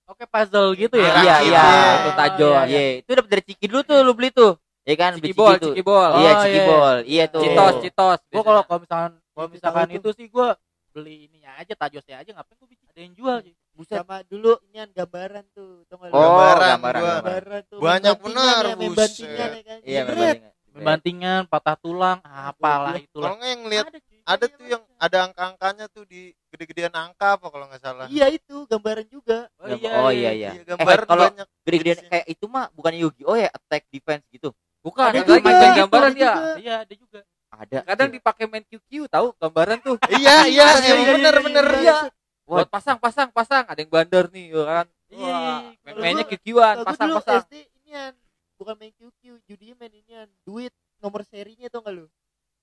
oke 0.08 0.24
puzzle 0.28 0.68
gitu 0.76 0.96
ya. 0.96 1.08
Ah, 1.08 1.22
iya 1.22 1.36
iya 1.40 1.60
iya. 1.62 1.92
itu 1.96 2.10
tajos. 2.14 2.52
iya, 2.52 2.62
Iya, 2.68 2.80
itu 3.00 3.10
dapat 3.12 3.30
dari 3.30 3.42
ciki 3.44 3.64
dulu 3.64 3.80
tuh 3.82 3.96
lu 4.00 4.12
beli 4.12 4.28
tuh. 4.28 4.52
Ya 4.82 4.94
kan 4.98 5.10
cikibol 5.14 5.54
ciki 5.54 5.62
tuh. 5.62 5.72
cikibol 5.74 6.10
Iya, 6.18 6.30
Oh, 6.30 6.40
ciki 6.42 6.58
iya. 6.58 6.66
bol. 6.66 6.96
Iya 7.06 7.24
tuh. 7.30 7.42
citos 7.42 7.74
citos 7.80 8.18
Gue 8.28 8.42
kalau 8.42 8.62
kalau 8.66 8.80
misalkan 8.82 9.12
kalau 9.32 9.46
Iya, 9.46 9.54
misalkan 9.54 9.86
tahu 9.86 9.98
itu 10.02 10.10
sih 10.18 10.26
gue 10.26 10.48
beli 10.92 11.14
ininya 11.24 11.50
aja 11.56 11.72
tajosnya 11.72 12.16
aja 12.20 12.30
ngapain 12.34 12.56
gue 12.58 12.68
bikin 12.68 12.86
ada 12.90 13.00
yang 13.00 13.14
jual 13.14 13.36
sih. 13.40 13.54
Buset. 13.72 13.96
Sama 13.96 14.20
dulu 14.26 14.60
inian 14.68 14.90
gambaran 14.92 15.44
tuh. 15.56 15.86
Tau? 15.88 15.96
Oh, 15.96 16.10
Gambaran, 16.12 16.68
gambaran, 16.76 17.00
gua. 17.00 17.08
gambaran. 17.08 17.22
gambaran 17.22 17.62
tuh. 17.64 17.78
Banyak 17.80 18.16
membantingan 18.20 18.26
benar, 18.28 18.62
ya, 18.62 18.74
membantingan 18.76 19.30
buset. 19.32 19.50
ya 19.56 19.62
kan. 19.64 19.78
Iya, 19.80 20.00
Jebret. 20.02 20.12
membandingkan. 20.12 20.50
Membantingan, 20.72 21.40
patah 21.52 21.76
tulang, 21.76 22.18
apalah 22.24 22.96
itulah. 22.96 23.28
Kalau 23.28 23.36
nggak 23.38 23.50
yang 23.52 23.64
lihat 23.68 23.86
Ada, 24.22 24.46
Iya, 24.46 24.54
tuh 24.54 24.66
yang 24.70 24.82
ada 25.02 25.18
angka-angkanya 25.26 25.86
tuh 25.90 26.04
di 26.06 26.30
gede-gedean 26.48 26.94
angka 26.94 27.34
apa 27.34 27.50
kalau 27.50 27.66
nggak 27.66 27.82
salah. 27.82 28.06
Iya 28.06 28.30
itu 28.30 28.56
gambaran 28.70 29.06
juga. 29.10 29.50
Oh 29.58 29.66
Oh, 29.66 30.08
iya, 30.14 30.30
iya 30.30 30.30
iya. 30.32 30.50
Iya, 30.54 30.62
gambar 30.62 30.94
Eh, 30.94 31.06
kalau 31.10 31.24
banyak. 31.26 31.46
gede-gedean 31.66 31.98
kayak 32.06 32.26
itu 32.30 32.44
mah 32.46 32.70
bukannya 32.70 33.02
Yu-Gi-Oh 33.02 33.34
ya 33.34 33.50
attack 33.50 33.82
defense 33.90 34.22
gitu. 34.30 34.54
Bukan 34.82 35.08
Ada 35.08 35.18
ada 35.18 35.28
juga, 35.30 35.38
lagi 35.40 35.62
yang 35.62 35.78
gambaran 35.80 36.12
ya. 36.12 36.32
Iya, 36.58 36.74
ada 36.84 36.94
juga. 36.94 37.20
Ada. 37.52 37.78
kadang 37.84 38.08
dipakai 38.10 38.44
main 38.48 38.64
QQ 38.64 39.06
tahu 39.06 39.26
gambaran 39.36 39.78
tuh 39.78 39.96
Iya, 40.10 40.48
iya, 40.48 40.66
Iya, 40.72 40.88
emang 40.88 41.04
iya, 41.04 41.12
bener 41.12 41.34
iya, 41.34 41.44
bener. 41.44 41.66
iya. 41.68 41.78
Iya. 41.78 41.98
buat 42.42 42.66
pasang 42.66 42.96
pasang 42.96 43.28
pasang 43.28 43.64
ada 43.64 43.76
yang 43.76 43.88
bandar 43.88 44.26
nih 44.28 44.50
ya 44.50 44.62
kan 44.64 44.86
Iya, 45.06 45.20
Wah, 45.22 45.38
iya. 45.38 45.56
main 45.84 45.94
mainnya 46.00 46.24
QQ-an 46.26 46.76
pasang 46.82 47.08
dulu 47.08 47.20
pasang 47.20 47.44
SD 47.44 47.54
inian 47.78 48.12
bukan 48.56 48.74
main 48.76 48.92
QQ, 48.92 49.20
judinya 49.44 49.74
main 49.76 49.92
inian, 49.92 50.28
duit 50.42 50.72
nomor 50.98 51.22
serinya 51.22 51.68
tuh 51.68 51.82
enggak 51.82 51.94
lu? 51.94 52.06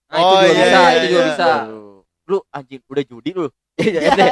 nah, 0.08 0.18
itu 0.18 0.26
Oh, 0.26 0.40
juga 0.42 0.48
iya, 0.48 0.58
bisa 0.58 0.80
iya, 0.82 0.90
itu 0.90 1.06
juga 1.08 1.22
iya. 1.22 1.30
bisa 1.30 1.48
Lu 2.26 2.38
anjing 2.50 2.82
udah 2.84 3.06
judi 3.06 3.32
lu. 3.32 3.46
Iya, 3.80 4.00
Iya. 4.02 4.26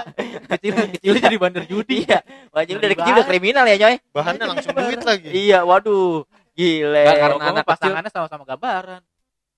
Kecil 0.50 0.72
kecil 0.92 1.12
jadi 1.18 1.36
bandar 1.36 1.64
judi. 1.64 2.04
Iya. 2.04 2.18
Anjing 2.50 2.76
lu 2.76 2.82
dari 2.82 2.94
kecil 2.94 3.12
udah 3.14 3.26
kriminal 3.26 3.64
ya, 3.64 3.76
Nyoy. 3.78 3.96
Bahannya 4.12 4.44
langsung 4.46 4.72
duit 4.72 5.00
lagi. 5.00 5.28
Iya, 5.28 5.58
waduh. 5.64 6.22
Gile. 6.54 7.02
Nggak, 7.02 7.18
karena 7.18 7.44
anak 7.50 7.64
pasangannya 7.66 8.10
sama-sama 8.10 8.44
gambaran. 8.44 9.02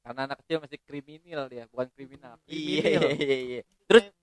karena 0.00 0.20
anak 0.22 0.38
kecil 0.38 0.62
masih 0.62 0.78
kriminal 0.86 1.50
dia 1.50 1.66
bukan 1.66 1.90
kriminal 1.90 2.38
Iya, 2.46 2.78
kriminal 2.78 3.10
iya, 3.18 3.36
iya. 3.42 3.60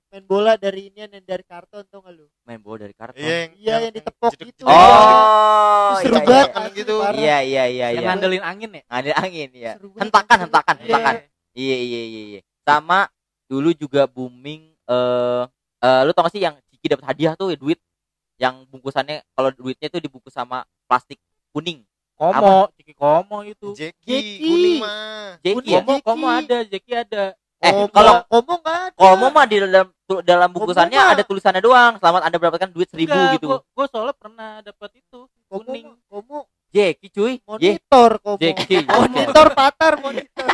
main 0.07 0.23
bola 0.23 0.55
dari 0.55 0.87
inian 0.87 1.11
yang 1.11 1.25
dari 1.27 1.43
karton 1.43 1.83
tuh 1.83 1.99
enggak 1.99 2.13
lu? 2.13 2.25
Main 2.47 2.63
bola 2.63 2.87
dari 2.87 2.95
karton. 2.95 3.19
Iya, 3.19 3.35
yang, 3.35 3.51
Iya, 3.59 3.75
yang 3.83 3.93
ditepok 3.99 4.31
jedek- 4.31 4.47
gitu. 4.47 4.63
jedek- 4.63 4.71
Oh, 4.71 5.91
Seru 5.99 6.15
iya, 6.15 6.23
banget 6.23 6.31
iya. 6.39 6.53
kan 6.55 6.63
asli, 6.63 6.77
gitu. 6.77 6.93
Iya, 6.95 7.11
iya, 7.11 7.63
iya, 7.67 7.87
Yang 7.91 7.99
iya. 7.99 8.07
ngandelin 8.07 8.43
angin 8.45 8.71
ya. 8.71 8.83
Ngambil 8.87 9.13
angin 9.19 9.49
ya. 9.51 9.71
Banget, 9.75 9.99
Hentakan, 9.99 10.37
hentakan, 10.39 10.75
Iya. 10.77 10.83
hentakan. 10.87 11.13
Iya, 11.51 11.77
iya, 11.77 12.01
iya, 12.05 12.21
iya. 12.31 12.39
Sama 12.63 12.99
dulu 13.45 13.69
juga 13.73 14.01
booming 14.07 14.61
eh 14.83 15.43
eh, 15.83 16.01
lu 16.07 16.11
tau 16.15 16.23
gak 16.23 16.31
sih 16.31 16.39
yang 16.39 16.55
Ciki 16.71 16.87
dapat 16.87 17.05
hadiah 17.05 17.35
tuh 17.35 17.51
ya, 17.51 17.57
duit 17.59 17.79
yang 18.39 18.63
bungkusannya 18.67 19.19
kalau 19.35 19.51
duitnya 19.51 19.87
tuh 19.89 19.99
dibungkus 19.99 20.31
sama 20.31 20.63
plastik 20.87 21.19
kuning. 21.51 21.83
Komo, 22.13 22.69
Ciki 22.77 22.93
Komo 22.93 23.37
itu. 23.43 23.67
Jeki, 23.73 24.05
Jeki. 24.05 24.45
kuning 24.45 24.75
mah. 24.79 25.29
Jeki 25.41 25.55
Kuning. 25.57 25.73
ya? 25.73 25.81
Komo, 25.81 25.93
Jeki. 25.93 26.05
Komo 26.05 26.25
ada, 26.29 26.57
Jeki 26.63 26.91
ada. 26.93 27.23
Eh, 27.63 27.71
Komo- 27.71 27.91
kalau 27.95 28.13
komo 28.27 28.53
enggak 28.59 28.77
ada. 28.91 28.97
Kolmo 28.99 29.27
mah 29.31 29.45
di 29.47 29.55
dalam 29.59 29.87
dalam 30.21 30.49
bungkusannya 30.51 30.99
ada 30.99 31.23
tulisannya 31.23 31.61
doang. 31.63 31.95
Selamat 31.97 32.21
Anda 32.27 32.37
mendapatkan 32.37 32.69
duit 32.69 32.87
seribu 32.91 33.15
Enggak, 33.15 33.33
gitu. 33.39 33.47
Gua, 33.47 33.59
gua 33.71 33.85
soalnya 33.87 34.15
pernah 34.19 34.51
dapat 34.61 34.89
itu 34.99 35.19
Komo, 35.47 35.63
kuning. 35.63 35.85
komo 36.11 36.39
Jeki 36.73 37.07
cuy. 37.13 37.33
Monitor 37.47 38.11
komo. 38.19 38.37
Jeki 38.41 38.75
Monitor 38.99 39.47
patar 39.55 39.93
monitor. 40.01 40.47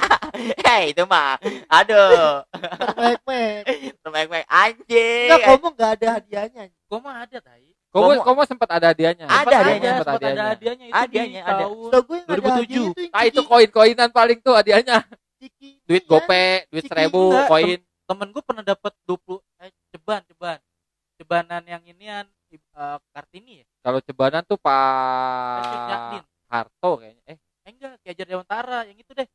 Hei, 0.64 0.84
itu 0.94 1.04
mah. 1.10 1.42
Aduh. 1.66 2.46
Mek-mek. 2.94 3.64
Temek-mek 4.06 4.44
anjing. 4.46 5.28
Enggak 5.34 5.42
komo 5.50 5.68
enggak 5.74 5.92
ada 5.98 6.08
hadiahnya. 6.22 6.64
Komo 6.86 7.10
ada 7.10 7.38
tai. 7.42 7.69
Komo 7.90 8.14
Komo- 8.22 8.46
sempat 8.46 8.70
ada 8.70 8.88
hadiahnya 8.88 9.26
Ada 9.26 9.56
hadiahnya, 9.58 9.92
sempat 9.98 10.14
ada 10.14 10.18
hadiahnya. 10.22 10.46
hadiahnya 10.48 10.86
itu 10.86 10.96
Hadiahnya 10.96 11.42
ada. 11.42 11.54
tahun 11.66 11.78
Setahu 11.84 12.04
gue 12.04 12.16
yang 12.16 12.28
ada 12.28 12.34
2007. 12.36 12.46
hadiahnya 12.54 12.86
tuh 12.86 13.02
yang 13.02 13.12
nah 13.12 13.24
itu 13.26 13.42
koin-koinan 13.44 14.10
paling 14.10 14.38
tuh 14.40 14.54
hadiahnya 14.54 14.96
Ciki 15.36 15.70
duit 15.84 16.04
inian. 16.04 16.12
gope 16.12 16.44
duit 16.68 16.84
Ciki 16.84 16.92
seribu 16.92 17.22
koin 17.46 17.80
Temen 18.04 18.28
gue 18.28 18.42
pernah 18.42 18.64
dapat 18.64 18.94
20 19.04 19.38
eh 19.60 19.70
ceban, 19.88 20.22
ceban. 20.26 20.58
Cebanan 21.16 21.62
yang 21.64 21.84
inian 21.84 22.26
eh, 22.50 22.98
Kartini 23.08 23.62
ya. 23.62 23.66
kalau 23.80 24.00
cebanan 24.00 24.42
tuh 24.44 24.58
pak. 24.58 26.26
Harto 26.48 26.92
kayaknya 26.96 27.24
eh 27.28 27.38
Eh 27.62 27.72
enggak, 27.72 27.92
Ki 28.00 28.10
Hajar 28.10 28.26
Dewantara 28.26 28.80
yang 28.84 28.98
itu 28.98 29.12
deh. 29.12 29.30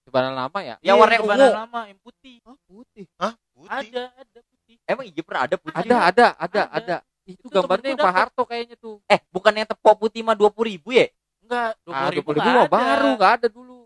cebanan 0.00 0.32
lama 0.32 0.58
ya 0.60 0.78
Yang 0.78 0.86
Iya, 0.86 0.92
warna 0.96 1.16
cebanan 1.16 1.42
ungu. 1.42 1.58
lama 1.58 1.80
yang 1.84 1.98
putih. 1.98 2.36
Oh, 2.42 2.56
putih. 2.64 3.06
Hah? 3.16 3.34
Putih. 3.50 3.70
Ada, 3.90 4.02
ada 4.16 4.38
putih. 4.40 4.76
Emang 4.84 5.04
iya 5.04 5.22
pernah 5.22 5.42
ada 5.42 5.56
putih. 5.56 5.78
ada 5.80 5.96
ada 6.00 6.26
ada 6.36 6.62
Ada. 6.70 6.96
Itu, 7.30 7.42
Itu 7.42 7.52
gambarnya 7.52 7.88
yang 7.90 8.00
pak. 8.00 8.12
Harto 8.12 8.42
kayaknya 8.44 8.76
tuh 8.76 8.98
Eh, 9.06 9.20
bukan 9.28 9.52
yang 9.52 9.66
tepok 9.66 9.94
putih 9.96 10.20
mah 10.20 10.34
20 10.34 10.66
ribu 10.66 10.88
ya? 10.90 11.06
Enggak, 11.40 11.68
ah 11.86 12.08
20 12.08 12.16
ribu, 12.16 12.28
dua 12.30 12.42
ribu 12.42 12.50
mah 12.56 12.68
baru 12.68 13.08
nggak 13.14 13.32
ada 13.36 13.48
dulu 13.48 13.78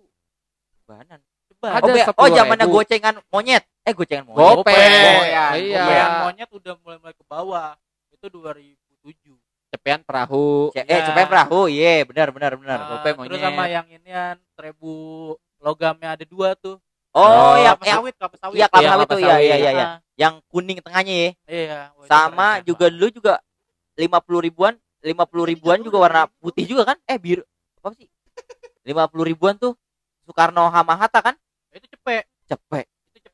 Banan. 0.85 1.20
Ada 1.64 1.88
Oh, 2.12 2.20
oh 2.20 2.28
10.000. 2.28 2.37
zamannya 2.37 2.66
gocengan 2.68 3.14
monyet. 3.26 3.64
Eh, 3.83 3.92
gocengan 3.92 4.24
monyet. 4.26 4.37
gope 4.37 4.68
iya 4.68 5.44
Gopean 5.80 6.11
monyet 6.22 6.48
udah 6.52 6.74
mulai-mulai 6.78 7.16
ke 7.16 7.24
bawah. 7.24 7.72
Itu 8.11 8.28
2007. 8.28 9.33
cepean 9.68 10.00
perahu 10.00 10.70
Ce- 10.70 10.80
eh, 10.80 10.92
Ya. 10.92 11.09
cepet 11.09 11.26
perahu. 11.26 11.66
Iya, 11.66 12.04
benar 12.04 12.28
benar 12.30 12.52
benar. 12.54 12.78
Nah, 12.78 12.88
gope 12.94 13.11
terus 13.11 13.18
monyet. 13.18 13.42
sama 13.42 13.64
yang 13.66 13.87
inian 13.88 14.37
seribu 14.52 14.92
logamnya 15.59 16.14
ada 16.14 16.24
dua 16.24 16.52
tuh. 16.54 16.76
Oh, 17.14 17.22
Oh, 17.22 17.55
yang 17.55 17.79
kelapa 17.79 17.85
yang 17.87 17.98
sawit, 18.03 18.14
kelapa 18.18 18.37
sawit. 18.42 18.57
iya 18.59 18.66
kelapa 18.66 18.83
Iya, 18.83 18.90
sawit 18.90 19.07
tuh 19.07 19.20
ya, 19.22 19.37
iya 19.38 19.57
iya 19.57 19.70
iya. 19.70 19.87
Ah, 19.87 19.96
Yang 20.18 20.35
kuning 20.50 20.79
tengahnya 20.83 21.14
ya. 21.14 21.31
Iya. 21.46 21.79
Itu 21.94 22.11
Sama 22.11 22.48
keren 22.59 22.66
juga 22.66 22.85
dulu 22.90 23.07
juga 23.14 23.35
50 23.94 24.42
ribuan, 24.42 24.74
50 24.98 25.46
ribuan 25.46 25.79
juga 25.87 25.98
warna 26.03 26.22
putih 26.42 26.66
juga 26.66 26.83
kan? 26.90 26.98
Eh, 27.07 27.14
biru. 27.14 27.46
Apa 27.79 27.94
sih? 27.94 28.11
50 28.83 29.31
ribuan 29.31 29.55
tuh 29.55 29.79
Soekarno 30.27 30.66
sama 30.68 30.94
Hatta 30.98 31.22
kan? 31.22 31.35
banget. 31.38 31.79
Itu 31.79 31.87
cepet. 31.94 32.24
Cepet. 32.50 32.87
Itu 33.14 33.29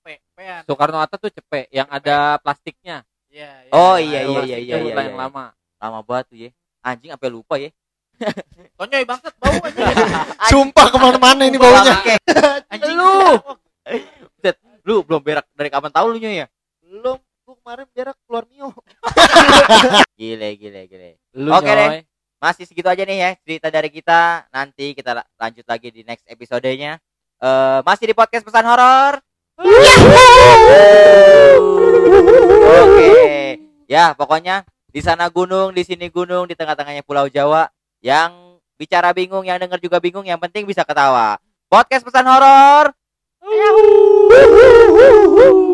Soekarno 0.69 0.97
Hatta 1.01 1.16
tuh 1.16 1.33
cepet 1.33 1.73
yang 1.73 1.88
ada 1.88 2.37
plastiknya. 2.45 3.01
Iya, 3.33 3.64
iya. 3.64 3.73
Oh, 3.73 3.97
iya, 3.97 4.21
iya, 4.27 4.40
iya, 4.45 4.57
iya, 4.61 4.75
Yang 4.77 4.83
iya, 4.90 4.95
yang 5.09 5.14
iya. 5.16 5.21
lama. 5.25 5.45
Lama 5.81 5.99
banget 6.05 6.25
tuh 6.29 6.37
ya. 6.37 6.51
Anjing 6.85 7.11
sampai 7.16 7.31
lupa 7.33 7.57
ya. 7.57 7.71
Tonyoy 8.77 9.05
bangsat 9.09 9.33
bau 9.40 9.57
aja. 9.64 9.85
Sumpah 10.53 10.87
ke 10.93 10.97
mana-mana 11.01 11.49
ini 11.49 11.57
baunya. 11.57 11.97
Anjing. 12.69 12.93
Lu. 12.93 13.40
Buset, 14.38 14.57
lu 14.87 15.03
belum 15.05 15.20
berak 15.22 15.46
dari 15.55 15.70
kapan 15.70 15.90
tahu 15.92 16.07
lu 16.14 16.18
Nyoy 16.18 16.44
ya? 16.44 16.46
Belum, 16.81 17.18
gua 17.46 17.55
kemarin 17.61 17.87
berak 17.92 18.16
keluar 18.26 18.44
mio. 18.50 18.70
Gile, 20.20 20.50
gile, 20.61 20.83
gile. 20.87 21.11
Lu 21.35 21.50
Oke 21.55 21.70
deh. 21.72 22.05
Masih 22.40 22.64
segitu 22.64 22.88
aja 22.88 23.05
nih 23.05 23.18
ya 23.20 23.31
cerita 23.44 23.68
dari 23.68 23.92
kita. 23.92 24.48
Nanti 24.48 24.96
kita 24.96 25.12
la- 25.12 25.29
lanjut 25.37 25.64
lagi 25.68 25.92
di 25.92 26.05
next 26.05 26.24
episodenya. 26.24 26.96
Eh 27.40 27.81
masih 27.85 28.12
di 28.12 28.14
podcast 28.16 28.44
pesan 28.44 28.64
horor. 28.68 29.20
Oke. 32.81 33.12
Ya, 33.90 34.14
pokoknya 34.16 34.64
di 34.88 35.00
sana 35.05 35.29
gunung, 35.29 35.74
di 35.76 35.83
sini 35.85 36.09
gunung, 36.09 36.48
di 36.48 36.57
tengah-tengahnya 36.57 37.05
Pulau 37.05 37.29
Jawa. 37.29 37.68
Yang 38.00 38.61
bicara 38.81 39.12
bingung, 39.12 39.44
yang 39.44 39.61
denger 39.61 39.76
juga 39.81 40.00
bingung, 40.00 40.24
yang 40.24 40.40
penting 40.40 40.64
bisa 40.64 40.85
ketawa. 40.85 41.37
Podcast 41.68 42.05
pesan 42.05 42.24
horor. 42.24 42.92
É, 43.52 43.72
uhul! 43.72 44.28
Uhul! 44.30 45.26
Uhul! 45.26 45.69